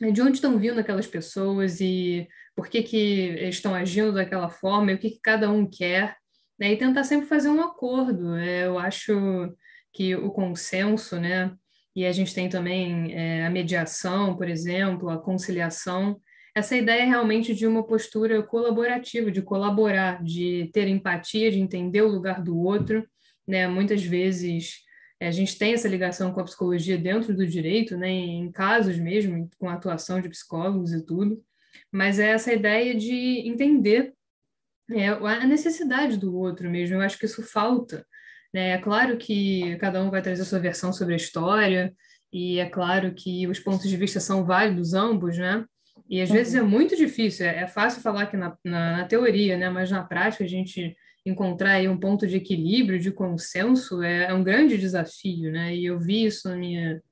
né, 0.00 0.10
de 0.12 0.22
onde 0.22 0.32
estão 0.36 0.58
vindo 0.58 0.78
aquelas 0.78 1.06
pessoas 1.06 1.80
e 1.80 2.28
por 2.54 2.68
que, 2.68 2.82
que 2.82 3.48
estão 3.48 3.74
agindo 3.74 4.12
daquela 4.12 4.48
forma 4.48 4.92
e 4.92 4.94
o 4.94 4.98
que, 4.98 5.10
que 5.10 5.20
cada 5.20 5.50
um 5.50 5.68
quer, 5.68 6.16
né? 6.58 6.72
e 6.72 6.76
tentar 6.76 7.04
sempre 7.04 7.26
fazer 7.26 7.48
um 7.48 7.62
acordo. 7.62 8.36
É, 8.36 8.66
eu 8.66 8.78
acho 8.78 9.12
que 9.92 10.14
o 10.16 10.30
consenso, 10.30 11.20
né? 11.20 11.54
e 11.94 12.06
a 12.06 12.12
gente 12.12 12.34
tem 12.34 12.48
também 12.48 13.12
é, 13.12 13.46
a 13.46 13.50
mediação, 13.50 14.36
por 14.36 14.48
exemplo, 14.48 15.10
a 15.10 15.18
conciliação, 15.18 16.20
essa 16.54 16.76
ideia 16.76 17.02
é 17.02 17.06
realmente 17.06 17.54
de 17.54 17.66
uma 17.66 17.82
postura 17.82 18.42
colaborativa, 18.42 19.30
de 19.30 19.42
colaborar, 19.42 20.22
de 20.22 20.70
ter 20.72 20.88
empatia, 20.88 21.50
de 21.50 21.60
entender 21.60 22.02
o 22.02 22.08
lugar 22.08 22.42
do 22.42 22.58
outro, 22.58 23.06
né? 23.46 23.66
Muitas 23.66 24.02
vezes 24.02 24.80
é, 25.18 25.28
a 25.28 25.30
gente 25.30 25.56
tem 25.58 25.72
essa 25.72 25.88
ligação 25.88 26.32
com 26.32 26.40
a 26.40 26.44
psicologia 26.44 26.98
dentro 26.98 27.34
do 27.34 27.46
direito, 27.46 27.96
né, 27.96 28.10
em 28.10 28.50
casos 28.50 28.98
mesmo, 28.98 29.48
com 29.58 29.68
a 29.68 29.74
atuação 29.74 30.20
de 30.20 30.28
psicólogos 30.28 30.92
e 30.92 31.04
tudo, 31.04 31.42
mas 31.90 32.18
é 32.18 32.30
essa 32.30 32.52
ideia 32.52 32.94
de 32.94 33.48
entender 33.48 34.12
é, 34.90 35.08
a 35.08 35.46
necessidade 35.46 36.18
do 36.18 36.36
outro 36.36 36.68
mesmo. 36.70 36.96
Eu 36.96 37.00
acho 37.00 37.18
que 37.18 37.26
isso 37.26 37.42
falta. 37.42 38.06
Né? 38.52 38.70
É 38.70 38.78
claro 38.78 39.16
que 39.16 39.76
cada 39.76 40.02
um 40.02 40.10
vai 40.10 40.22
trazer 40.22 40.42
a 40.42 40.44
sua 40.44 40.58
versão 40.58 40.92
sobre 40.92 41.14
a 41.14 41.16
história, 41.16 41.94
e 42.32 42.58
é 42.58 42.66
claro 42.66 43.12
que 43.14 43.46
os 43.46 43.60
pontos 43.60 43.88
de 43.88 43.96
vista 43.96 44.18
são 44.18 44.44
válidos 44.44 44.94
ambos, 44.94 45.36
né? 45.36 45.64
E 46.08 46.20
às 46.20 46.30
uhum. 46.30 46.36
vezes 46.36 46.54
é 46.54 46.62
muito 46.62 46.96
difícil, 46.96 47.46
é, 47.46 47.62
é 47.62 47.66
fácil 47.66 48.02
falar 48.02 48.26
que 48.26 48.36
na, 48.36 48.56
na, 48.64 48.98
na, 48.98 49.04
teoria, 49.04 49.56
né? 49.56 49.68
Mas 49.68 49.90
na 49.90 50.02
prática 50.02 50.44
a 50.44 50.48
gente 50.48 50.96
encontrar 51.24 51.72
aí 51.72 51.88
um 51.88 51.98
ponto 51.98 52.26
de 52.26 52.36
equilíbrio, 52.36 52.98
de 52.98 53.12
consenso, 53.12 54.02
é, 54.02 54.24
é 54.24 54.34
um 54.34 54.42
grande 54.42 54.78
desafio, 54.78 55.52
né? 55.52 55.76
E 55.76 55.84
eu 55.84 55.98
vi 55.98 56.24
isso 56.24 56.48
na 56.48 56.56
minha, 56.56 57.02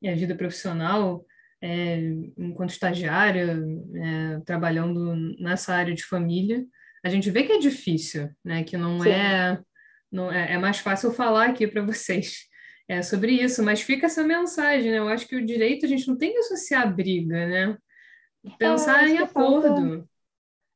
minha 0.00 0.14
vida 0.14 0.34
profissional, 0.34 1.24
é, 1.60 1.98
enquanto 2.36 2.70
estagiária, 2.70 3.58
é, 3.94 4.40
trabalhando 4.44 5.14
nessa 5.40 5.74
área 5.74 5.94
de 5.94 6.04
família, 6.04 6.64
a 7.04 7.08
gente 7.08 7.30
vê 7.30 7.44
que 7.44 7.52
é 7.52 7.58
difícil, 7.58 8.28
né? 8.44 8.62
Que 8.62 8.76
não 8.76 9.00
Sim. 9.00 9.08
é, 9.08 9.58
não 10.16 10.32
é, 10.32 10.54
é 10.54 10.58
mais 10.58 10.78
fácil 10.78 11.12
falar 11.12 11.50
aqui 11.50 11.66
para 11.66 11.82
vocês 11.82 12.46
é, 12.88 13.02
sobre 13.02 13.32
isso, 13.32 13.62
mas 13.62 13.82
fica 13.82 14.06
essa 14.06 14.24
mensagem, 14.24 14.90
né? 14.90 14.98
Eu 14.98 15.08
acho 15.08 15.28
que 15.28 15.36
o 15.36 15.44
direito 15.44 15.84
a 15.84 15.88
gente 15.88 16.08
não 16.08 16.16
tem 16.16 16.32
que 16.32 16.38
associar 16.38 16.82
a 16.82 16.90
briga, 16.90 17.46
né? 17.46 17.76
Pensar 18.58 19.04
é, 19.04 19.10
em 19.10 19.18
acordo. 19.18 19.68
Falta... 19.68 20.08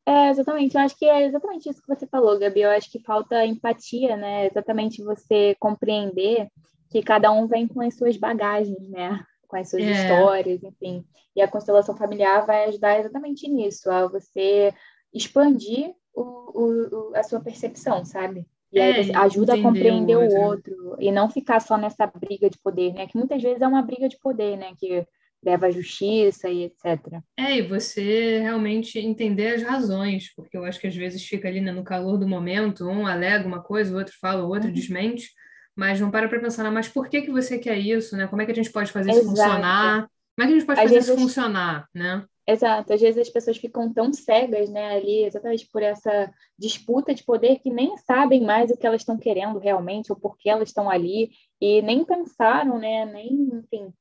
É, 0.06 0.30
exatamente. 0.30 0.74
Eu 0.74 0.80
acho 0.80 0.98
que 0.98 1.04
é 1.04 1.26
exatamente 1.26 1.68
isso 1.68 1.80
que 1.80 1.88
você 1.94 2.06
falou, 2.06 2.38
Gabi. 2.38 2.60
Eu 2.62 2.70
acho 2.70 2.90
que 2.90 3.00
falta 3.02 3.44
empatia, 3.46 4.16
né? 4.16 4.46
Exatamente 4.46 5.04
você 5.04 5.56
compreender 5.58 6.48
que 6.90 7.02
cada 7.02 7.30
um 7.30 7.46
vem 7.46 7.68
com 7.68 7.80
as 7.80 7.94
suas 7.96 8.16
bagagens, 8.16 8.88
né? 8.88 9.24
Com 9.46 9.56
as 9.56 9.70
suas 9.70 9.84
é. 9.84 9.92
histórias, 9.92 10.62
enfim. 10.62 11.04
E 11.34 11.40
a 11.40 11.48
constelação 11.48 11.96
familiar 11.96 12.44
vai 12.44 12.64
ajudar 12.64 12.98
exatamente 12.98 13.48
nisso, 13.48 13.88
a 13.88 14.08
você 14.08 14.74
expandir 15.14 15.94
o, 16.12 16.22
o, 16.22 17.12
a 17.14 17.22
sua 17.22 17.40
percepção, 17.40 18.04
sabe? 18.04 18.46
E 18.72 18.78
é, 18.78 18.96
aí 18.96 19.12
ajuda 19.14 19.54
a 19.54 19.62
compreender 19.62 20.16
o 20.16 20.22
outro. 20.22 20.38
o 20.38 20.86
outro. 20.86 20.96
e 21.00 21.10
não 21.10 21.28
ficar 21.28 21.60
só 21.60 21.76
nessa 21.76 22.06
briga 22.06 22.48
de 22.48 22.58
poder, 22.58 22.92
né? 22.92 23.06
Que 23.06 23.16
muitas 23.16 23.42
vezes 23.42 23.60
é 23.60 23.66
uma 23.66 23.82
briga 23.82 24.08
de 24.08 24.18
poder, 24.18 24.56
né? 24.56 24.72
Que 24.78 25.04
leva 25.42 25.66
à 25.66 25.70
justiça 25.70 26.48
e 26.48 26.64
etc. 26.64 27.20
É, 27.36 27.56
e 27.56 27.62
você 27.62 28.38
realmente 28.40 28.98
entender 28.98 29.54
as 29.54 29.62
razões, 29.62 30.32
porque 30.34 30.56
eu 30.56 30.64
acho 30.64 30.78
que 30.78 30.86
às 30.86 30.94
vezes 30.94 31.24
fica 31.26 31.48
ali 31.48 31.60
né, 31.60 31.72
no 31.72 31.82
calor 31.82 32.18
do 32.18 32.28
momento, 32.28 32.86
um 32.86 33.06
alega 33.06 33.48
uma 33.48 33.62
coisa, 33.62 33.94
o 33.94 33.98
outro 33.98 34.14
fala, 34.20 34.44
o 34.44 34.48
outro 34.48 34.68
uhum. 34.68 34.74
desmente, 34.74 35.30
mas 35.74 35.98
não 35.98 36.10
para 36.10 36.28
para 36.28 36.40
pensar, 36.40 36.70
mas 36.70 36.88
por 36.88 37.08
que 37.08 37.22
que 37.22 37.30
você 37.30 37.58
quer 37.58 37.78
isso, 37.78 38.16
né? 38.16 38.26
Como 38.26 38.42
é 38.42 38.44
que 38.44 38.52
a 38.52 38.54
gente 38.54 38.70
pode 38.70 38.92
fazer 38.92 39.10
Exato. 39.10 39.26
isso 39.26 39.36
funcionar? 39.36 40.08
Como 40.40 40.48
é 40.48 40.52
que 40.52 40.56
a 40.56 40.58
gente 40.58 40.66
pode 40.66 40.80
fazer 40.80 40.98
isso 40.98 41.18
funcionar, 41.18 41.86
né? 41.94 42.24
Exato, 42.46 42.94
às 42.94 43.00
vezes 43.00 43.20
as 43.20 43.28
pessoas 43.28 43.58
ficam 43.58 43.92
tão 43.92 44.10
cegas, 44.10 44.70
né, 44.70 44.94
ali, 44.96 45.24
exatamente 45.24 45.68
por 45.70 45.82
essa 45.82 46.32
disputa 46.58 47.14
de 47.14 47.22
poder 47.22 47.58
que 47.58 47.68
nem 47.68 47.94
sabem 47.98 48.42
mais 48.42 48.70
o 48.70 48.76
que 48.76 48.86
elas 48.86 49.02
estão 49.02 49.18
querendo 49.18 49.58
realmente, 49.58 50.10
ou 50.10 50.18
por 50.18 50.38
que 50.38 50.48
elas 50.48 50.70
estão 50.70 50.88
ali, 50.88 51.30
e 51.60 51.82
nem 51.82 52.06
pensaram, 52.06 52.78
né, 52.78 53.04
nem, 53.04 53.50
enfim, 53.52 53.92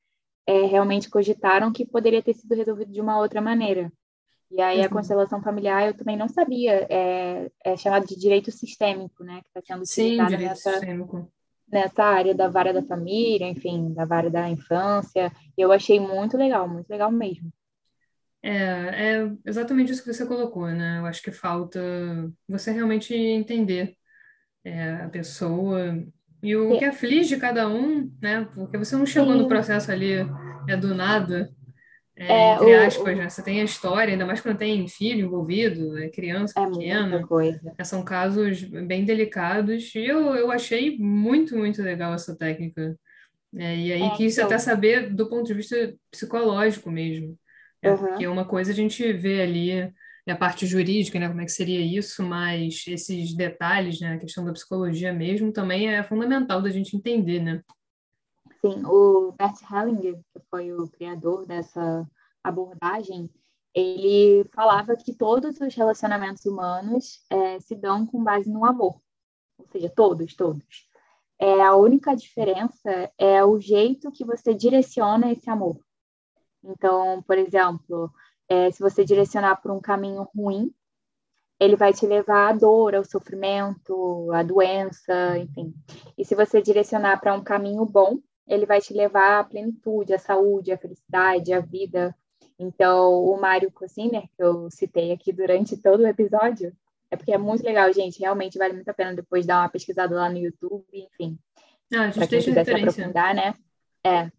é, 0.48 0.62
realmente 0.66 1.10
cogitaram 1.10 1.74
que 1.74 1.86
poderia 1.86 2.24
ter 2.24 2.34
sido 2.34 2.56
resolvido 2.56 2.92
de 2.92 3.02
uma 3.02 3.20
outra 3.20 3.42
maneira. 3.42 3.92
E 4.50 4.62
aí 4.62 4.80
uhum. 4.80 4.86
a 4.86 4.90
constelação 4.90 5.44
familiar 5.44 5.88
eu 5.88 5.94
também 5.94 6.16
não 6.16 6.30
sabia, 6.30 6.88
é, 6.90 7.52
é 7.66 7.76
chamado 7.76 8.08
de 8.08 8.18
direito 8.18 8.50
sistêmico, 8.50 9.26
né, 9.26 9.42
que 9.42 9.50
está 9.50 9.62
sendo 9.62 9.84
utilizado 9.84 10.38
nessa, 10.38 10.72
sistêmico. 10.72 11.30
Nessa 11.72 12.04
área 12.04 12.34
da 12.34 12.48
vara 12.48 12.74
da 12.74 12.84
família, 12.84 13.48
enfim, 13.48 13.94
da 13.94 14.06
vara 14.06 14.30
da 14.30 14.50
infância. 14.50 15.32
Eu 15.58 15.72
achei 15.72 16.00
muito 16.00 16.38
legal, 16.38 16.68
muito 16.68 16.90
legal 16.90 17.12
mesmo. 17.12 17.52
É, 18.42 18.54
é 18.54 19.32
exatamente 19.46 19.92
isso 19.92 20.04
que 20.04 20.14
você 20.14 20.26
colocou, 20.26 20.68
né? 20.68 21.00
Eu 21.00 21.06
acho 21.06 21.22
que 21.22 21.32
falta 21.32 21.80
você 22.48 22.72
realmente 22.72 23.14
entender 23.14 23.96
é, 24.64 24.96
a 24.96 25.10
pessoa 25.10 26.02
e 26.42 26.56
o 26.56 26.78
que 26.78 26.86
aflige 26.86 27.38
cada 27.38 27.68
um, 27.68 28.10
né? 28.22 28.48
Porque 28.54 28.78
você 28.78 28.96
não 28.96 29.06
chegou 29.06 29.36
no 29.36 29.48
processo 29.48 29.92
ali 29.92 30.14
é 30.68 30.78
do 30.78 30.96
nada, 30.96 31.50
é, 32.20 32.34
é, 32.34 32.54
entre 32.54 32.66
o, 32.66 32.86
aspas, 32.86 33.18
né? 33.18 33.30
Você 33.30 33.42
tem 33.42 33.62
a 33.62 33.64
história, 33.64 34.12
ainda 34.12 34.26
mais 34.26 34.42
quando 34.42 34.58
tem 34.58 34.88
filho 34.88 35.26
envolvido, 35.26 35.98
é 35.98 36.10
criança 36.10 36.60
é 36.60 36.66
pequena. 36.68 37.26
É, 37.78 37.84
são 37.84 38.04
casos 38.04 38.62
bem 38.62 39.06
delicados. 39.06 39.96
E 39.96 40.06
eu, 40.06 40.36
eu 40.36 40.52
achei 40.52 40.98
muito, 40.98 41.58
muito 41.58 41.82
legal 41.82 42.14
essa 42.14 42.36
técnica. 42.36 42.98
É, 43.56 43.76
e 43.76 43.94
aí 43.94 44.04
é, 44.04 44.10
quis 44.16 44.34
então... 44.34 44.46
até 44.46 44.58
saber 44.58 45.14
do 45.14 45.28
ponto 45.30 45.48
de 45.48 45.54
vista 45.54 45.96
psicológico 46.12 46.92
mesmo. 46.92 47.38
É, 47.82 47.92
uhum. 47.92 47.98
Porque 47.98 48.28
uma 48.28 48.46
coisa 48.46 48.72
a 48.72 48.76
gente 48.76 49.14
vê 49.14 49.42
ali 49.42 49.94
a 50.28 50.36
parte 50.36 50.66
jurídica, 50.68 51.20
né, 51.20 51.28
como 51.28 51.42
é 51.42 51.46
que 51.46 51.52
seria 51.52 51.80
isso, 51.80 52.22
mas 52.24 52.84
esses 52.88 53.34
detalhes, 53.34 54.00
né, 54.00 54.14
a 54.14 54.20
questão 54.20 54.46
da 54.46 54.54
psicologia 54.54 55.12
mesmo, 55.12 55.52
também 55.52 55.90
é 55.90 56.04
fundamental 56.04 56.62
da 56.62 56.70
gente 56.70 56.96
entender, 56.96 57.40
né? 57.42 57.62
Sim, 58.62 58.84
o 58.86 59.32
Bert 59.32 59.58
Hellinger, 59.72 60.20
que 60.34 60.42
foi 60.50 60.74
o 60.74 60.90
criador 60.90 61.46
dessa 61.46 62.10
abordagem, 62.44 63.30
ele 63.74 64.44
falava 64.54 64.96
que 64.96 65.14
todos 65.14 65.60
os 65.62 65.74
relacionamentos 65.74 66.46
humanos 66.46 67.24
é, 67.30 67.60
se 67.60 67.76
dão 67.76 68.06
com 68.06 68.24
base 68.24 68.50
no 68.50 68.66
amor, 68.66 69.00
ou 69.58 69.68
seja, 69.72 69.90
todos, 69.90 70.36
todos. 70.36 70.90
É, 71.38 71.62
a 71.62 71.76
única 71.76 72.16
diferença 72.16 73.12
é 73.18 73.44
o 73.46 73.60
jeito 73.60 74.12
que 74.12 74.26
você 74.26 74.54
direciona 74.54 75.32
esse 75.32 75.50
amor. 75.50 75.80
Então, 76.62 77.24
por 77.24 77.38
exemplo, 77.38 78.12
é, 78.50 78.70
se 78.72 78.82
você 78.82 79.06
direcionar 79.06 79.62
por 79.62 79.72
um 79.72 79.80
caminho 79.80 80.28
ruim, 80.36 80.74
ele 81.60 81.76
vai 81.76 81.94
te 81.94 82.06
levar 82.06 82.50
à 82.50 82.54
dor, 82.54 82.96
ao 82.96 83.06
sofrimento, 83.06 84.32
à 84.34 84.44
doença, 84.44 85.38
enfim. 85.38 85.74
E 86.18 86.26
se 86.26 86.36
você 86.36 86.62
direcionar 86.62 87.22
para 87.22 87.34
um 87.34 87.44
caminho 87.44 87.86
bom, 87.86 88.20
ele 88.50 88.66
vai 88.66 88.82
te 88.82 88.94
levar 88.94 89.40
à 89.40 89.44
plenitude, 89.44 90.14
à 90.14 90.18
saúde, 90.18 90.72
à 90.72 90.78
felicidade, 90.78 91.54
à 91.54 91.60
vida. 91.60 92.16
Então, 92.58 93.24
o 93.24 93.40
Mário 93.40 93.72
Cosiner, 93.72 94.24
que 94.24 94.44
eu 94.44 94.70
citei 94.72 95.12
aqui 95.12 95.32
durante 95.32 95.78
todo 95.78 96.02
o 96.02 96.08
episódio, 96.08 96.76
é 97.12 97.16
porque 97.16 97.32
é 97.32 97.38
muito 97.38 97.64
legal, 97.64 97.94
gente. 97.94 98.20
Realmente 98.20 98.58
vale 98.58 98.74
muito 98.74 98.90
a 98.90 98.94
pena 98.94 99.14
depois 99.14 99.46
dar 99.46 99.62
uma 99.62 99.70
pesquisada 99.70 100.16
lá 100.16 100.28
no 100.30 100.40
YouTube, 100.40 100.84
enfim. 100.92 101.38
Ah, 101.94 102.12
para 102.14 102.28
quem 102.28 102.42
quiser 102.42 102.66
se 102.66 102.74
aprofundar, 102.74 103.36
né? 103.36 103.54
É. 104.04 104.32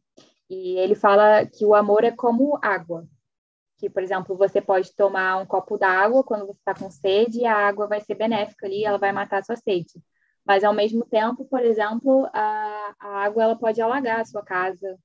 E 0.48 0.76
ele 0.78 0.96
fala 0.96 1.46
que 1.46 1.64
o 1.64 1.74
amor 1.74 2.02
é 2.02 2.10
como 2.10 2.58
água. 2.60 3.06
Que, 3.78 3.88
por 3.88 4.02
exemplo, 4.02 4.36
você 4.36 4.60
pode 4.60 4.92
tomar 4.94 5.36
um 5.36 5.46
copo 5.46 5.78
d'água 5.78 6.24
quando 6.24 6.46
você 6.46 6.58
está 6.58 6.74
com 6.74 6.90
sede 6.90 7.40
e 7.40 7.46
a 7.46 7.56
água 7.56 7.86
vai 7.86 8.00
ser 8.00 8.16
benéfica 8.16 8.66
ali, 8.66 8.84
ela 8.84 8.98
vai 8.98 9.12
matar 9.12 9.38
a 9.38 9.42
sua 9.42 9.56
sede. 9.56 10.02
Mas, 10.44 10.64
ao 10.64 10.74
mesmo 10.74 11.04
tempo, 11.04 11.44
por 11.44 11.60
exemplo, 11.60 12.28
a, 12.32 12.94
a 12.98 13.08
água 13.24 13.42
ela 13.44 13.56
pode 13.56 13.80
alagar 13.80 14.20
a 14.20 14.24
sua 14.24 14.42
casa. 14.42 14.98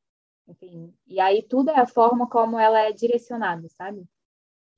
Enfim, 0.48 0.94
e 1.08 1.20
aí 1.20 1.42
tudo 1.42 1.72
é 1.72 1.80
a 1.80 1.88
forma 1.88 2.30
como 2.30 2.60
ela 2.60 2.80
é 2.80 2.92
direcionada, 2.92 3.68
sabe? 3.70 4.04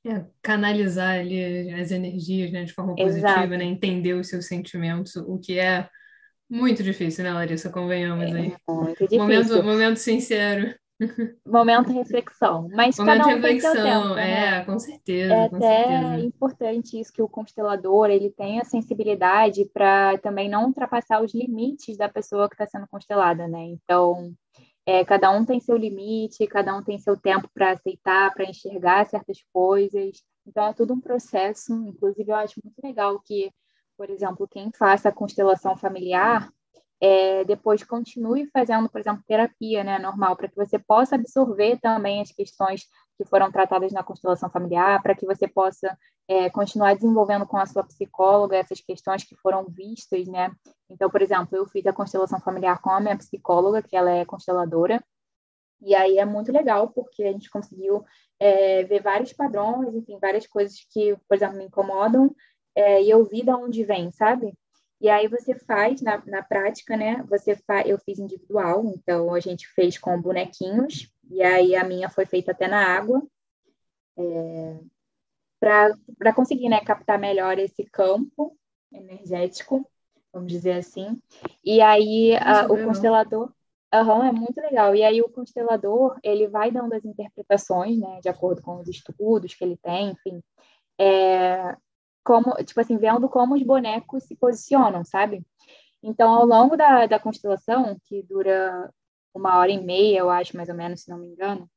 É, 0.06 0.26
canalizar 0.42 1.20
ali 1.20 1.70
as 1.74 1.92
energias 1.92 2.52
né, 2.52 2.64
de 2.64 2.74
forma 2.74 2.96
positiva, 2.96 3.30
Exato. 3.30 3.50
né? 3.50 3.66
Entender 3.66 4.14
os 4.14 4.30
seus 4.30 4.46
sentimentos, 4.46 5.16
o 5.18 5.38
que 5.38 5.60
é 5.60 5.90
muito 6.50 6.82
difícil, 6.82 7.26
né, 7.26 7.34
Larissa? 7.34 7.70
Convenhamos 7.70 8.34
aí. 8.34 8.54
É 8.54 8.72
muito 8.72 9.00
difícil. 9.00 9.18
Momento, 9.20 9.64
momento 9.64 9.98
sincero. 9.98 10.74
Momento 11.46 11.92
reflexão. 11.92 12.68
Mas 12.74 12.98
Momento 12.98 13.18
cada 13.20 13.30
um 13.30 13.36
reflexão, 13.36 13.74
tem 13.74 13.82
seu 13.82 13.92
tempo, 13.92 14.16
né? 14.16 14.60
é, 14.60 14.66
com 14.66 14.80
certeza. 14.80 15.34
É 15.34 15.50
com 15.50 15.56
até 15.56 15.88
certeza. 15.88 16.20
importante 16.20 17.00
isso 17.00 17.14
que 17.14 17.22
o 17.22 17.30
constelador 17.30 18.10
ele 18.10 18.32
tenha 18.32 18.64
sensibilidade 18.64 19.66
para 19.66 20.18
também 20.18 20.50
não 20.50 20.66
ultrapassar 20.66 21.22
os 21.22 21.34
limites 21.34 21.98
da 21.98 22.10
pessoa 22.10 22.50
que 22.50 22.56
está 22.56 22.66
sendo 22.66 22.88
constelada, 22.88 23.48
né? 23.48 23.64
Então, 23.64 24.34
é, 24.86 25.04
cada 25.06 25.30
um 25.32 25.46
tem 25.46 25.60
seu 25.60 25.78
limite, 25.78 26.48
cada 26.48 26.76
um 26.76 26.84
tem 26.84 26.98
seu 26.98 27.16
tempo 27.16 27.50
para 27.54 27.72
aceitar, 27.72 28.34
para 28.34 28.50
enxergar 28.50 29.06
certas 29.06 29.38
coisas. 29.54 30.24
Então, 30.48 30.66
é 30.66 30.74
tudo 30.74 30.94
um 30.94 31.02
processo. 31.02 31.74
Inclusive, 31.74 32.32
eu 32.32 32.36
acho 32.36 32.60
muito 32.64 32.80
legal 32.82 33.20
que, 33.20 33.52
por 33.98 34.10
exemplo, 34.10 34.48
quem 34.48 34.72
faça 34.72 35.10
a 35.10 35.12
constelação 35.12 35.76
familiar 35.76 36.50
é, 37.02 37.44
depois 37.44 37.84
continue 37.84 38.50
fazendo, 38.52 38.90
por 38.90 39.00
exemplo, 39.00 39.24
terapia 39.28 39.84
né, 39.84 40.00
normal, 40.00 40.36
para 40.36 40.48
que 40.48 40.56
você 40.56 40.80
possa 40.80 41.16
absorver 41.16 41.80
também 41.80 42.22
as 42.22 42.32
questões 42.32 42.86
que 43.18 43.26
foram 43.26 43.52
tratadas 43.52 43.92
na 43.92 44.04
constelação 44.04 44.50
familiar, 44.50 45.02
para 45.02 45.16
que 45.16 45.26
você 45.26 45.48
possa 45.48 45.98
é, 46.28 46.50
continuar 46.50 46.94
desenvolvendo 46.96 47.46
com 47.46 47.58
a 47.58 47.66
sua 47.66 47.84
psicóloga 47.84 48.58
essas 48.58 48.82
questões 48.82 49.24
que 49.24 49.36
foram 49.36 49.66
vistas, 49.70 50.28
né? 50.28 50.52
Então, 50.90 51.10
por 51.10 51.22
exemplo, 51.22 51.58
eu 51.58 51.66
fiz 51.68 51.86
a 51.86 51.94
constelação 51.94 52.40
familiar 52.40 52.80
com 52.82 52.92
a 52.92 53.00
minha 53.00 53.18
psicóloga, 53.18 53.82
que 53.82 53.96
ela 53.96 54.12
é 54.12 54.26
consteladora, 54.26 55.04
e 55.82 55.96
aí 55.96 56.18
é 56.18 56.26
muito 56.26 56.52
legal, 56.52 56.90
porque 56.90 57.24
a 57.24 57.32
gente 57.32 57.50
conseguiu 57.50 58.04
é, 58.40 58.84
ver 58.84 59.02
vários 59.02 59.34
padrões, 59.34 59.94
enfim, 59.94 60.18
várias 60.20 60.48
coisas 60.48 60.76
que, 60.92 61.16
por 61.28 61.36
exemplo, 61.36 61.58
me 61.58 61.66
incomodam, 61.66 62.36
é, 62.76 63.02
e 63.02 63.10
eu 63.10 63.24
vi 63.26 63.44
de 63.44 63.52
onde 63.52 63.84
vem, 63.84 64.12
sabe? 64.12 64.54
E 65.00 65.10
aí 65.10 65.28
você 65.28 65.54
faz 65.60 66.02
na, 66.02 66.24
na 66.26 66.42
prática, 66.42 66.98
né? 66.98 67.24
Você 67.30 67.56
faz, 67.56 67.88
eu 67.88 68.00
fiz 68.00 68.18
individual, 68.18 68.84
então 68.86 69.34
a 69.34 69.40
gente 69.40 69.68
fez 69.68 69.98
com 69.98 70.20
bonequinhos, 70.20 71.12
e 71.30 71.44
aí 71.44 71.76
a 71.76 71.84
minha 71.84 72.10
foi 72.10 72.26
feita 72.26 72.52
até 72.52 72.68
na 72.68 72.84
água, 72.84 73.22
é, 74.18 74.80
para 75.60 76.34
conseguir 76.34 76.70
né, 76.70 76.80
captar 76.82 77.20
melhor 77.20 77.60
esse 77.60 77.84
campo 77.86 78.58
energético, 78.92 79.88
vamos 80.34 80.52
dizer 80.52 80.74
assim. 80.74 81.22
E 81.64 81.82
aí 81.82 82.36
a, 82.38 82.66
o 82.66 82.84
constelador. 82.84 83.52
Uhum, 83.94 84.24
é 84.24 84.32
muito 84.32 84.60
legal. 84.60 84.94
E 84.96 85.04
aí 85.04 85.22
o 85.22 85.30
constelador, 85.30 86.18
ele 86.22 86.48
vai 86.48 86.72
dando 86.72 86.94
as 86.94 87.06
interpretações, 87.06 87.98
né, 87.98 88.20
de 88.22 88.30
acordo 88.30 88.62
com 88.62 88.80
os 88.80 88.88
estudos 88.88 89.54
que 89.54 89.64
ele 89.64 89.78
tem, 89.78 90.10
enfim, 90.10 90.44
é, 91.00 91.76
como, 92.28 92.54
tipo 92.56 92.82
assim, 92.82 92.98
vendo 92.98 93.30
como 93.30 93.56
os 93.56 93.64
bonecos 93.64 94.26
se 94.26 94.36
posicionam, 94.36 95.02
sabe? 95.06 95.46
Então, 96.04 96.30
ao 96.30 96.46
longo 96.46 96.76
da, 96.76 97.06
da 97.06 97.18
constelação, 97.18 97.98
que 98.04 98.22
dura 98.22 98.92
uma 99.34 99.58
hora 99.58 99.72
e 99.72 99.82
meia, 99.82 100.20
eu 100.20 100.30
acho, 100.30 100.58
mais 100.58 100.68
ou 100.68 100.76
menos, 100.76 101.04
se 101.04 101.10
não 101.10 101.20
me 101.20 101.28
engano, 101.28 101.70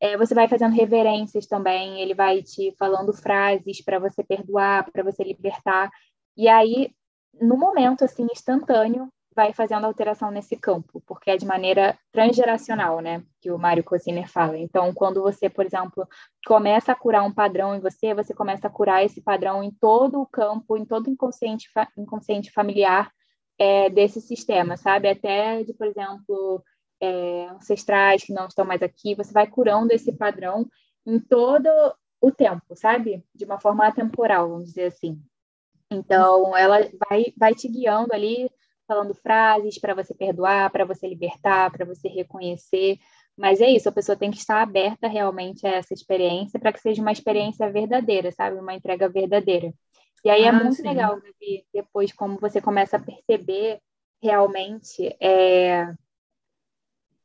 é, 0.00 0.16
você 0.16 0.34
vai 0.34 0.48
fazendo 0.48 0.72
reverências 0.72 1.46
também, 1.46 2.00
ele 2.00 2.14
vai 2.14 2.42
te 2.42 2.74
falando 2.78 3.12
frases 3.12 3.84
para 3.84 3.98
você 3.98 4.24
perdoar, 4.24 4.90
para 4.90 5.02
você 5.02 5.22
libertar. 5.22 5.90
E 6.34 6.48
aí, 6.48 6.90
no 7.38 7.58
momento, 7.58 8.06
assim, 8.06 8.26
instantâneo, 8.32 9.12
vai 9.34 9.52
fazendo 9.52 9.84
alteração 9.84 10.30
nesse 10.30 10.56
campo, 10.56 11.02
porque 11.06 11.30
é 11.30 11.36
de 11.36 11.44
maneira 11.44 11.98
transgeracional, 12.12 13.00
né? 13.00 13.22
Que 13.40 13.50
o 13.50 13.58
Mário 13.58 13.82
Cosiner 13.82 14.28
fala. 14.28 14.56
Então, 14.56 14.92
quando 14.94 15.20
você, 15.22 15.50
por 15.50 15.66
exemplo, 15.66 16.06
começa 16.46 16.92
a 16.92 16.94
curar 16.94 17.24
um 17.24 17.32
padrão 17.32 17.74
em 17.74 17.80
você, 17.80 18.14
você 18.14 18.32
começa 18.32 18.68
a 18.68 18.70
curar 18.70 19.04
esse 19.04 19.20
padrão 19.20 19.62
em 19.62 19.70
todo 19.70 20.20
o 20.20 20.26
campo, 20.26 20.76
em 20.76 20.84
todo 20.84 21.08
o 21.08 21.10
inconsciente, 21.10 21.68
inconsciente 21.96 22.52
familiar 22.52 23.10
é, 23.58 23.90
desse 23.90 24.20
sistema, 24.20 24.76
sabe? 24.76 25.08
Até 25.08 25.62
de, 25.64 25.74
por 25.74 25.86
exemplo, 25.86 26.62
é, 27.00 27.46
ancestrais 27.48 28.22
que 28.22 28.32
não 28.32 28.46
estão 28.46 28.64
mais 28.64 28.82
aqui, 28.82 29.14
você 29.14 29.32
vai 29.32 29.46
curando 29.46 29.92
esse 29.92 30.12
padrão 30.12 30.66
em 31.04 31.18
todo 31.18 31.68
o 32.20 32.30
tempo, 32.30 32.74
sabe? 32.76 33.24
De 33.34 33.44
uma 33.44 33.60
forma 33.60 33.86
atemporal, 33.86 34.48
vamos 34.48 34.68
dizer 34.68 34.86
assim. 34.86 35.20
Então, 35.90 36.56
ela 36.56 36.78
vai, 37.08 37.26
vai 37.36 37.54
te 37.54 37.68
guiando 37.68 38.12
ali 38.14 38.50
falando 38.86 39.14
frases 39.14 39.78
para 39.78 39.94
você 39.94 40.14
perdoar, 40.14 40.70
para 40.70 40.84
você 40.84 41.08
libertar, 41.08 41.70
para 41.70 41.84
você 41.84 42.08
reconhecer. 42.08 42.98
Mas 43.36 43.60
é 43.60 43.68
isso, 43.68 43.88
a 43.88 43.92
pessoa 43.92 44.16
tem 44.16 44.30
que 44.30 44.36
estar 44.36 44.62
aberta 44.62 45.08
realmente 45.08 45.66
a 45.66 45.70
essa 45.70 45.92
experiência 45.92 46.58
para 46.58 46.72
que 46.72 46.80
seja 46.80 47.02
uma 47.02 47.12
experiência 47.12 47.70
verdadeira, 47.70 48.30
sabe? 48.30 48.58
Uma 48.58 48.74
entrega 48.74 49.08
verdadeira. 49.08 49.72
E 50.24 50.30
aí 50.30 50.42
é 50.42 50.48
ah, 50.48 50.48
é 50.48 50.52
muito 50.52 50.76
sim. 50.76 50.82
legal, 50.82 51.16
Gabi, 51.16 51.66
depois 51.72 52.12
como 52.12 52.38
você 52.38 52.60
começa 52.60 52.96
a 52.96 53.00
perceber 53.00 53.80
realmente 54.22 55.14
é... 55.20 55.92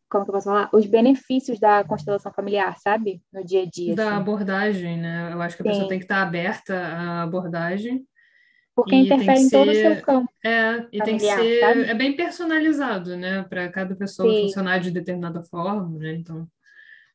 como 0.10 0.26
que 0.26 0.32
eu 0.32 0.34
posso 0.34 0.50
falar? 0.50 0.70
Os 0.74 0.86
benefícios 0.86 1.60
da 1.60 1.84
constelação 1.84 2.34
familiar, 2.34 2.78
sabe? 2.80 3.22
No 3.32 3.46
dia 3.46 3.64
a 3.64 3.66
dia. 3.66 3.96
Da 3.96 4.08
assim. 4.08 4.18
abordagem, 4.18 4.98
né? 4.98 5.32
Eu 5.32 5.42
acho 5.42 5.56
que 5.56 5.62
a 5.62 5.66
sim. 5.66 5.70
pessoa 5.70 5.88
tem 5.88 6.00
que 6.00 6.06
estar 6.06 6.22
aberta 6.22 6.76
à 6.76 7.24
abordagem 7.24 8.06
porque 8.82 8.96
e 8.96 9.00
interfere 9.00 9.40
em 9.40 9.50
todo 9.50 9.70
o 9.70 9.74
seu 9.74 10.02
campo. 10.02 10.30
É, 10.44 10.86
e 10.92 11.02
tem 11.02 11.18
que 11.18 11.24
ser. 11.24 11.60
Sabe? 11.60 11.82
É 11.84 11.94
bem 11.94 12.16
personalizado, 12.16 13.16
né? 13.18 13.44
Para 13.44 13.70
cada 13.70 13.96
pessoa 13.96 14.34
Sim. 14.34 14.42
funcionar 14.44 14.80
de 14.80 14.92
determinada 14.92 15.44
forma, 15.44 15.98
né? 15.98 16.14
Então, 16.14 16.48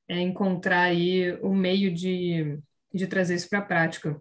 é 0.09 0.21
encontrar 0.21 0.83
aí 0.83 1.33
o 1.43 1.55
meio 1.55 1.93
de, 1.93 2.59
de 2.93 3.07
trazer 3.07 3.35
isso 3.35 3.49
para 3.49 3.61
a 3.61 3.63
prática. 3.63 4.21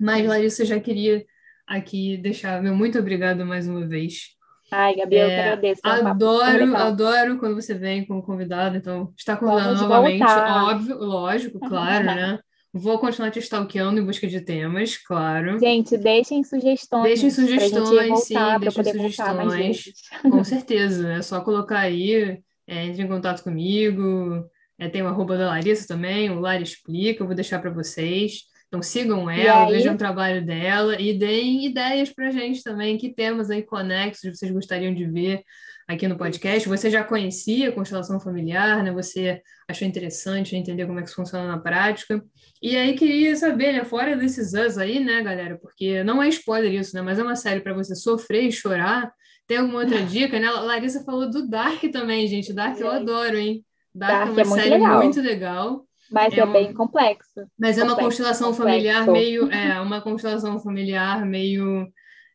Mas, 0.00 0.26
Larissa, 0.26 0.64
já 0.64 0.80
queria 0.80 1.24
aqui 1.66 2.16
deixar 2.16 2.62
meu 2.62 2.74
muito 2.74 2.98
obrigado 2.98 3.44
mais 3.44 3.66
uma 3.66 3.86
vez. 3.86 4.36
Ai, 4.70 4.96
Gabi, 4.96 5.16
é, 5.16 5.22
eu 5.22 5.40
agradeço. 5.40 5.80
É 5.84 5.90
adoro, 5.90 6.76
adoro 6.76 7.38
quando 7.38 7.54
você 7.54 7.74
vem 7.74 8.04
como 8.04 8.22
convidado, 8.22 8.76
então 8.76 9.12
está 9.16 9.36
convidado 9.36 9.74
novamente, 9.74 10.18
voltar. 10.18 10.64
óbvio, 10.64 10.98
lógico, 10.98 11.60
claro, 11.60 12.04
né? 12.04 12.38
Vou 12.78 12.98
continuar 12.98 13.30
te 13.30 13.38
stalkeando 13.38 13.98
em 13.98 14.04
busca 14.04 14.26
de 14.26 14.40
temas, 14.40 14.98
claro. 14.98 15.58
Gente, 15.58 15.96
deixem 15.96 16.44
sugestões. 16.44 17.04
Deixem 17.04 17.30
sugestões, 17.30 18.08
voltar, 18.08 18.54
sim, 18.54 18.60
deixem 18.60 18.84
sugestões. 18.84 19.92
Com 20.22 20.44
certeza. 20.44 21.12
É 21.14 21.22
só 21.22 21.40
colocar 21.40 21.78
aí, 21.78 22.38
é, 22.66 22.84
entre 22.84 23.02
em 23.02 23.08
contato 23.08 23.42
comigo. 23.42 24.46
É, 24.78 24.90
tem 24.90 25.02
o 25.02 25.06
arroba 25.06 25.38
da 25.38 25.48
Larissa 25.48 25.88
também, 25.88 26.28
o 26.30 26.38
Lara 26.38 26.62
Explica, 26.62 27.22
eu 27.22 27.26
vou 27.26 27.34
deixar 27.34 27.60
para 27.60 27.70
vocês. 27.70 28.42
Então 28.68 28.82
sigam 28.82 29.30
ela, 29.30 29.70
vejam 29.70 29.94
o 29.94 29.98
trabalho 29.98 30.44
dela 30.44 31.00
e 31.00 31.14
deem 31.14 31.64
ideias 31.64 32.12
para 32.12 32.30
gente 32.30 32.62
também, 32.62 32.98
que 32.98 33.14
temas 33.14 33.48
aí 33.48 33.62
conexos 33.62 34.36
vocês 34.36 34.52
gostariam 34.52 34.92
de 34.92 35.06
ver 35.06 35.42
aqui 35.86 36.08
no 36.08 36.16
podcast. 36.16 36.68
Você 36.68 36.90
já 36.90 37.04
conhecia 37.04 37.68
a 37.68 37.72
constelação 37.72 38.18
familiar, 38.18 38.82
né? 38.82 38.92
Você 38.92 39.40
achou 39.68 39.86
interessante 39.86 40.56
entender 40.56 40.86
como 40.86 40.98
é 40.98 41.02
que 41.02 41.08
isso 41.08 41.16
funciona 41.16 41.46
na 41.46 41.58
prática. 41.58 42.22
E 42.62 42.76
aí 42.76 42.94
queria 42.94 43.36
saber, 43.36 43.72
né, 43.72 43.84
fora 43.84 44.16
desses 44.16 44.52
us 44.54 44.78
aí, 44.78 44.98
né, 44.98 45.22
galera, 45.22 45.58
porque 45.58 46.02
não 46.02 46.22
é 46.22 46.28
spoiler 46.28 46.72
isso, 46.72 46.96
né, 46.96 47.02
mas 47.02 47.18
é 47.18 47.22
uma 47.22 47.36
série 47.36 47.60
para 47.60 47.74
você 47.74 47.94
sofrer 47.94 48.44
e 48.44 48.52
chorar. 48.52 49.12
Tem 49.46 49.58
alguma 49.58 49.80
outra 49.80 50.02
dica, 50.06 50.40
né? 50.40 50.50
Larissa 50.50 51.04
falou 51.04 51.30
do 51.30 51.48
Dark 51.48 51.82
também, 51.92 52.26
gente. 52.26 52.52
Dark 52.52 52.78
eu 52.80 52.90
adoro, 52.90 53.36
hein? 53.36 53.64
Dark, 53.94 54.34
Dark 54.34 54.38
é 54.38 54.42
uma 54.42 54.58
é 54.58 54.62
série 54.62 54.70
muito 54.70 54.82
legal. 54.82 55.02
muito 55.02 55.20
legal. 55.20 55.86
Mas 56.10 56.34
é, 56.34 56.40
é 56.40 56.46
bem 56.46 56.72
complexo. 56.72 57.30
Mas 57.58 57.76
complexo, 57.76 57.80
é 57.80 57.84
uma 57.84 57.96
constelação 57.96 58.52
complexo. 58.52 58.72
familiar 58.72 59.06
meio. 59.06 59.52
É, 59.52 59.80
uma 59.82 60.00
constelação 60.00 60.58
familiar 60.60 61.24
meio 61.24 61.88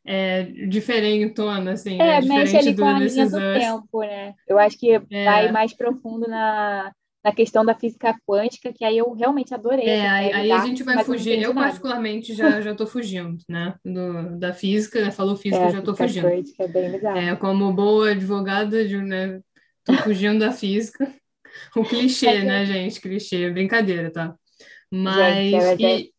é, 0.05 0.43
diferentona, 0.43 1.73
assim. 1.73 1.99
É, 2.01 2.21
né? 2.21 2.27
mexe 2.27 2.57
ali 2.57 2.75
com 2.75 2.85
a 2.85 2.99
linha 2.99 3.29
do 3.29 3.37
tempo, 3.37 3.99
né? 4.01 4.33
Eu 4.47 4.57
acho 4.57 4.77
que 4.77 4.91
é. 4.91 5.25
vai 5.25 5.51
mais 5.51 5.73
profundo 5.73 6.27
na, 6.27 6.91
na 7.23 7.31
questão 7.31 7.63
da 7.63 7.75
física 7.75 8.15
quântica, 8.25 8.73
que 8.73 8.83
aí 8.83 8.97
eu 8.97 9.11
realmente 9.13 9.53
adorei. 9.53 9.87
É, 9.87 10.09
aí, 10.09 10.33
aí 10.33 10.51
a 10.51 10.65
gente 10.65 10.83
vai 10.83 11.03
fugir. 11.03 11.41
Eu, 11.41 11.53
particularmente, 11.53 12.33
já 12.33 12.61
já 12.61 12.71
estou 12.71 12.87
fugindo, 12.87 13.37
né? 13.47 13.75
Do, 13.85 14.37
da 14.39 14.53
física, 14.53 15.01
né? 15.01 15.11
Falou 15.11 15.35
física, 15.35 15.65
é, 15.65 15.71
já 15.71 15.79
estou 15.79 15.95
fugindo. 15.95 16.27
Quântica 16.27 16.63
é 16.63 16.67
bem. 16.67 17.29
É, 17.29 17.35
como 17.35 17.71
boa 17.71 18.11
advogada, 18.11 18.85
de, 18.87 18.97
né? 18.97 19.39
Tô 19.83 19.93
fugindo 19.93 20.39
da 20.39 20.51
física. 20.51 21.11
O 21.75 21.83
clichê, 21.83 22.43
né, 22.45 22.65
gente? 22.65 23.01
Clichê, 23.01 23.49
brincadeira, 23.49 24.09
tá? 24.09 24.33
Mas. 24.91 25.49
Gente, 25.79 25.83
e... 25.83 26.11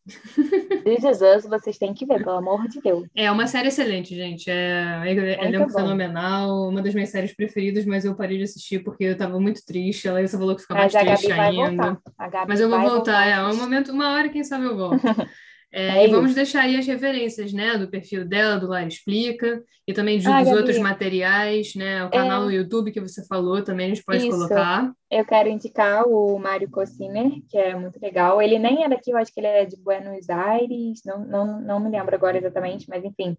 This 0.83 1.05
Is 1.05 1.21
Us, 1.21 1.45
vocês 1.47 1.77
têm 1.77 1.93
que 1.93 2.07
ver, 2.07 2.25
pelo 2.25 2.39
amor 2.39 2.67
de 2.69 2.81
Deus. 2.81 3.07
É 3.15 3.31
uma 3.31 3.47
série 3.47 3.69
excelente, 3.69 4.15
gente. 4.15 4.51
É, 4.51 5.03
é, 5.05 5.55
é 5.55 5.61
um 5.61 5.69
fenomenal, 5.69 6.69
uma 6.69 6.81
das 6.81 6.95
minhas 6.95 7.11
séries 7.11 7.37
preferidas, 7.37 7.85
mas 7.85 8.05
eu 8.05 8.17
parei 8.17 8.39
de 8.39 8.45
assistir 8.45 8.83
porque 8.83 9.05
eu 9.05 9.17
tava 9.17 9.39
muito 9.39 9.65
triste. 9.65 10.09
A 10.09 10.15
Laísa 10.15 10.39
falou 10.39 10.57
que 10.57 10.63
fica 10.63 10.75
mais 10.75 10.93
triste 10.93 11.31
ainda. 11.31 12.01
Mas 12.49 12.61
eu 12.61 12.71
vou 12.71 12.81
voltar, 12.81 12.95
voltar 12.95 13.27
é 13.27 13.45
um 13.45 13.57
momento, 13.57 13.93
uma 13.93 14.15
hora, 14.15 14.31
quem 14.31 14.43
sabe 14.43 14.65
eu 14.65 14.77
volto. 14.77 15.03
É, 15.73 16.01
é 16.01 16.07
e 16.07 16.11
vamos 16.11 16.35
deixar 16.35 16.63
aí 16.63 16.77
as 16.77 16.87
referências, 16.87 17.53
né, 17.53 17.79
do 17.79 17.89
perfil 17.89 18.27
dela, 18.27 18.59
do 18.59 18.67
Lara 18.67 18.87
Explica, 18.87 19.65
e 19.89 19.95
também 19.95 20.19
de, 20.19 20.29
ah, 20.29 20.43
dos 20.43 20.53
outros 20.53 20.79
materiais, 20.79 21.75
né, 21.75 22.05
o 22.05 22.11
canal 22.11 22.43
é... 22.43 22.45
no 22.45 22.53
YouTube 22.53 22.93
que 22.93 23.01
você 23.01 23.25
falou 23.27 23.63
também 23.63 23.87
a 23.87 23.89
gente 23.95 24.05
pode 24.05 24.19
Isso. 24.19 24.31
colocar. 24.31 24.93
Eu 25.11 25.25
quero 25.25 25.49
indicar 25.49 26.07
o 26.07 26.39
Mário 26.39 26.71
Cociner, 26.71 27.31
que 27.49 27.57
é 27.57 27.75
muito 27.75 27.99
legal. 28.01 28.41
Ele 28.41 28.59
nem 28.59 28.85
é 28.85 28.89
daqui, 28.89 29.11
eu 29.11 29.17
acho 29.17 29.33
que 29.33 29.41
ele 29.41 29.47
é 29.47 29.65
de 29.65 29.77
Buenos 29.77 30.29
Aires, 30.29 31.01
não, 31.07 31.25
não, 31.25 31.61
não 31.61 31.81
me 31.81 31.91
lembro 31.91 32.15
agora 32.15 32.37
exatamente, 32.37 32.87
mas 32.89 33.03
enfim. 33.03 33.37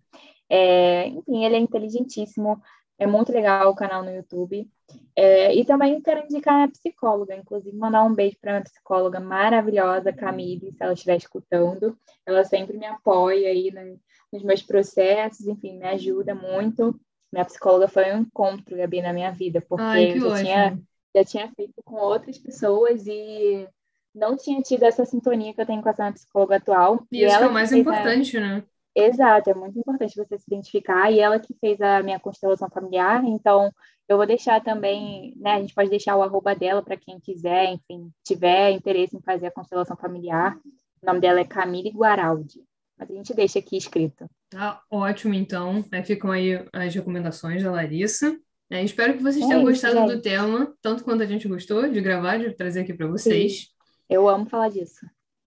É, 0.50 1.08
enfim, 1.08 1.46
ele 1.46 1.56
é 1.56 1.60
inteligentíssimo, 1.60 2.60
é 2.97 3.08
muito 3.08 3.32
legal 3.32 3.71
o 3.71 3.75
canal 3.75 4.03
no 4.03 4.12
YouTube. 4.12 4.69
É, 5.15 5.53
e 5.56 5.65
também 5.65 6.01
quero 6.01 6.23
indicar 6.23 6.63
a 6.63 6.71
psicóloga, 6.71 7.36
inclusive 7.36 7.75
mandar 7.75 8.03
um 8.03 8.13
beijo 8.13 8.38
para 8.39 8.56
uma 8.56 8.62
psicóloga 8.62 9.19
maravilhosa, 9.19 10.13
Camille, 10.13 10.71
se 10.71 10.84
ela 10.84 10.93
estiver 10.93 11.17
escutando. 11.17 11.97
Ela 12.25 12.43
sempre 12.43 12.77
me 12.77 12.86
apoia 12.86 13.49
aí 13.49 13.71
né, 13.71 13.95
nos 14.32 14.43
meus 14.43 14.62
processos, 14.62 15.47
enfim, 15.47 15.77
me 15.77 15.86
ajuda 15.86 16.34
muito. 16.34 16.99
Minha 17.32 17.45
psicóloga 17.45 17.88
foi 17.88 18.13
um 18.13 18.21
encontro, 18.21 18.77
Gabi, 18.77 19.01
na 19.01 19.13
minha 19.13 19.32
vida, 19.32 19.62
porque 19.62 19.84
Ai, 19.84 20.12
eu 20.12 20.29
já 20.29 20.36
tinha, 20.38 20.79
já 21.15 21.23
tinha 21.23 21.51
feito 21.56 21.82
com 21.84 21.95
outras 21.95 22.38
pessoas 22.38 23.06
e 23.08 23.67
não 24.13 24.38
tinha 24.38 24.62
tido 24.62 24.84
essa 24.84 25.06
sintonia 25.06 25.53
que 25.53 25.62
eu 25.62 25.65
tenho 25.65 25.82
com 25.82 25.89
essa 25.89 26.12
psicóloga 26.12 26.58
atual. 26.58 27.06
E, 27.12 27.23
e 27.23 27.25
isso 27.25 27.36
é 27.36 27.47
o 27.47 27.53
mais 27.53 27.71
importante, 27.71 28.38
a... 28.38 28.39
né? 28.39 28.63
Exato, 28.95 29.49
é 29.49 29.53
muito 29.56 29.79
importante 29.79 30.15
você 30.15 30.38
se 30.38 30.45
identificar. 30.47 31.12
E 31.12 31.19
ela 31.19 31.39
que 31.39 31.53
fez 31.60 31.82
a 31.82 32.03
minha 32.03 32.19
constelação 32.19 32.69
familiar, 32.69 33.23
então 33.25 33.71
eu 34.08 34.17
vou 34.17 34.25
deixar 34.25 34.62
também, 34.62 35.34
né? 35.38 35.53
A 35.53 35.62
gente 35.62 35.73
pode 35.73 35.89
deixar 35.89 36.15
o 36.15 36.21
arroba 36.21 36.53
dela 36.53 36.84
para 36.84 36.97
quem 36.97 37.19
quiser, 37.19 37.71
enfim, 37.73 38.12
tiver 38.23 38.71
interesse 38.71 39.17
em 39.17 39.21
fazer 39.21 39.47
a 39.47 39.51
constelação 39.51 39.97
familiar. 39.97 40.60
O 41.01 41.06
nome 41.06 41.19
dela 41.19 41.39
é 41.39 41.45
Camille 41.45 41.89
Guaraldi. 41.89 42.63
Mas 42.97 43.10
a 43.10 43.13
gente 43.13 43.34
deixa 43.34 43.60
aqui 43.60 43.75
escrito. 43.75 44.29
Tá 44.49 44.82
ótimo, 44.89 45.34
então. 45.34 45.84
Aí 45.91 46.03
ficam 46.03 46.32
aí 46.32 46.63
as 46.71 46.93
recomendações 46.93 47.63
da 47.63 47.71
Larissa. 47.71 48.38
É, 48.69 48.84
espero 48.84 49.17
que 49.17 49.23
vocês 49.23 49.43
é 49.43 49.47
tenham 49.47 49.62
isso, 49.62 49.69
gostado 49.71 50.08
gente. 50.08 50.15
do 50.15 50.21
tema, 50.21 50.73
tanto 50.82 51.03
quanto 51.03 51.23
a 51.23 51.25
gente 51.25 51.47
gostou 51.47 51.89
de 51.89 51.99
gravar, 51.99 52.38
de 52.38 52.53
trazer 52.53 52.82
aqui 52.82 52.93
para 52.93 53.08
vocês. 53.08 53.53
Sim, 53.53 53.67
eu 54.10 54.29
amo 54.29 54.45
falar 54.45 54.69
disso. 54.69 55.06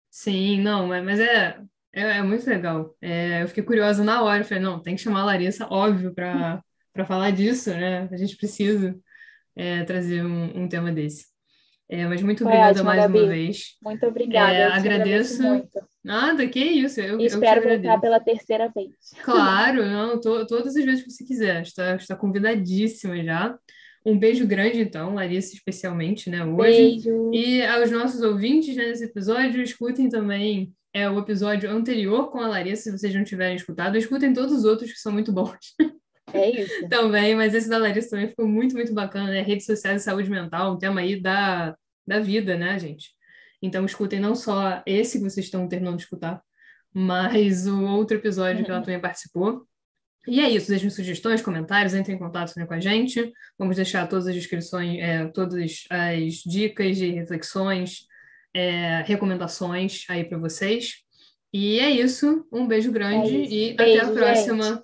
Sim, 0.09 0.61
não, 0.61 0.87
mas 0.87 1.19
é 1.19 1.59
é, 1.97 2.17
é 2.17 2.21
muito 2.21 2.47
legal. 2.47 2.95
É, 3.01 3.41
eu 3.41 3.47
fiquei 3.47 3.63
curiosa 3.63 4.03
na 4.03 4.21
hora, 4.21 4.43
falei, 4.43 4.63
não, 4.63 4.79
tem 4.79 4.95
que 4.95 5.01
chamar 5.01 5.21
a 5.21 5.25
Larissa, 5.25 5.67
óbvio, 5.69 6.13
para 6.13 6.61
falar 7.05 7.31
disso, 7.31 7.71
né? 7.71 8.07
A 8.11 8.17
gente 8.17 8.37
precisa 8.37 8.95
é, 9.55 9.83
trazer 9.83 10.23
um, 10.23 10.63
um 10.63 10.69
tema 10.69 10.91
desse. 10.91 11.25
É, 11.89 12.05
mas 12.05 12.21
muito 12.21 12.43
Foi 12.43 12.47
obrigada 12.47 12.71
ótimo, 12.71 12.85
mais 12.85 13.01
Gabi. 13.01 13.19
uma 13.19 13.27
vez. 13.27 13.77
Muito 13.81 14.05
obrigada. 14.05 14.53
É, 14.53 14.63
agradeço. 14.65 15.41
muito. 15.41 15.79
Nada, 16.03 16.45
que 16.47 16.59
isso. 16.59 16.99
Eu, 16.99 17.19
espero 17.19 17.63
eu 17.63 17.79
voltar 17.79 17.99
pela 17.99 18.19
terceira 18.19 18.69
vez. 18.75 18.89
Claro, 19.23 19.85
não, 19.87 20.19
to, 20.19 20.45
todas 20.45 20.75
as 20.75 20.85
vezes 20.85 21.03
que 21.03 21.09
você 21.09 21.23
quiser. 21.23 21.61
Está, 21.61 21.95
está 21.95 22.15
convidadíssima 22.15 23.23
já. 23.23 23.57
Um 24.05 24.17
beijo 24.17 24.45
grande, 24.45 24.81
então, 24.81 25.15
Larissa, 25.15 25.55
especialmente, 25.55 26.29
né, 26.29 26.43
hoje. 26.45 26.77
Beijo. 26.77 27.31
E 27.33 27.65
aos 27.65 27.89
nossos 27.89 28.21
ouvintes 28.21 28.75
né, 28.75 28.85
nesse 28.85 29.05
episódio, 29.05 29.61
escutem 29.61 30.07
também 30.09 30.73
é, 30.97 31.07
o 31.07 31.19
episódio 31.19 31.69
anterior 31.69 32.31
com 32.31 32.39
a 32.39 32.47
Larissa, 32.47 32.83
se 32.83 32.91
vocês 32.91 33.13
não 33.13 33.23
tiverem 33.23 33.55
escutado. 33.55 33.95
Escutem 33.97 34.33
todos 34.33 34.51
os 34.51 34.65
outros 34.65 34.91
que 34.91 34.97
são 34.97 35.11
muito 35.11 35.31
bons. 35.31 35.75
É 36.33 36.49
isso. 36.49 36.73
também, 36.89 37.35
mas 37.35 37.53
esse 37.53 37.69
da 37.69 37.77
Larissa 37.77 38.09
também 38.09 38.29
ficou 38.29 38.47
muito, 38.47 38.75
muito 38.75 38.93
bacana, 38.93 39.29
né? 39.29 39.41
Redes 39.41 39.67
sociais 39.67 40.01
e 40.01 40.05
saúde 40.05 40.29
mental, 40.29 40.73
um 40.73 40.77
tema 40.77 41.01
aí 41.01 41.21
da, 41.21 41.75
da 42.05 42.19
vida, 42.19 42.57
né, 42.57 42.79
gente? 42.79 43.11
Então, 43.61 43.85
escutem 43.85 44.19
não 44.19 44.33
só 44.33 44.81
esse 44.87 45.19
que 45.19 45.23
vocês 45.23 45.45
estão 45.45 45.67
terminando 45.67 45.97
de 45.97 46.03
escutar, 46.03 46.41
mas 46.91 47.67
o 47.67 47.83
outro 47.83 48.17
episódio 48.17 48.65
que 48.65 48.71
ela 48.71 48.81
também 48.81 48.99
participou. 48.99 49.67
E 50.27 50.41
é 50.41 50.49
isso, 50.49 50.67
deixem 50.67 50.89
sugestões, 50.89 51.43
comentários, 51.43 51.93
entrem 51.93 52.15
em 52.15 52.19
contato 52.19 52.53
né, 52.57 52.65
com 52.65 52.73
a 52.73 52.79
gente. 52.79 53.31
Vamos 53.57 53.75
deixar 53.75 54.07
todas 54.07 54.27
as 54.27 54.33
descrições, 54.33 54.99
é, 54.99 55.27
todas 55.27 55.85
as 55.89 56.33
dicas 56.45 56.97
de 56.97 57.11
reflexões, 57.11 58.07
é, 58.57 59.03
recomendações 59.05 60.03
aí 60.09 60.23
para 60.23 60.37
vocês. 60.37 61.03
E 61.53 61.79
é 61.79 61.89
isso, 61.91 62.45
um 62.51 62.67
beijo 62.67 62.91
grande 62.91 63.35
é 63.35 63.45
e 63.45 63.73
beijo, 63.73 64.01
até 64.01 64.11
a 64.11 64.11
próxima. 64.11 64.63
Gente. 64.63 64.83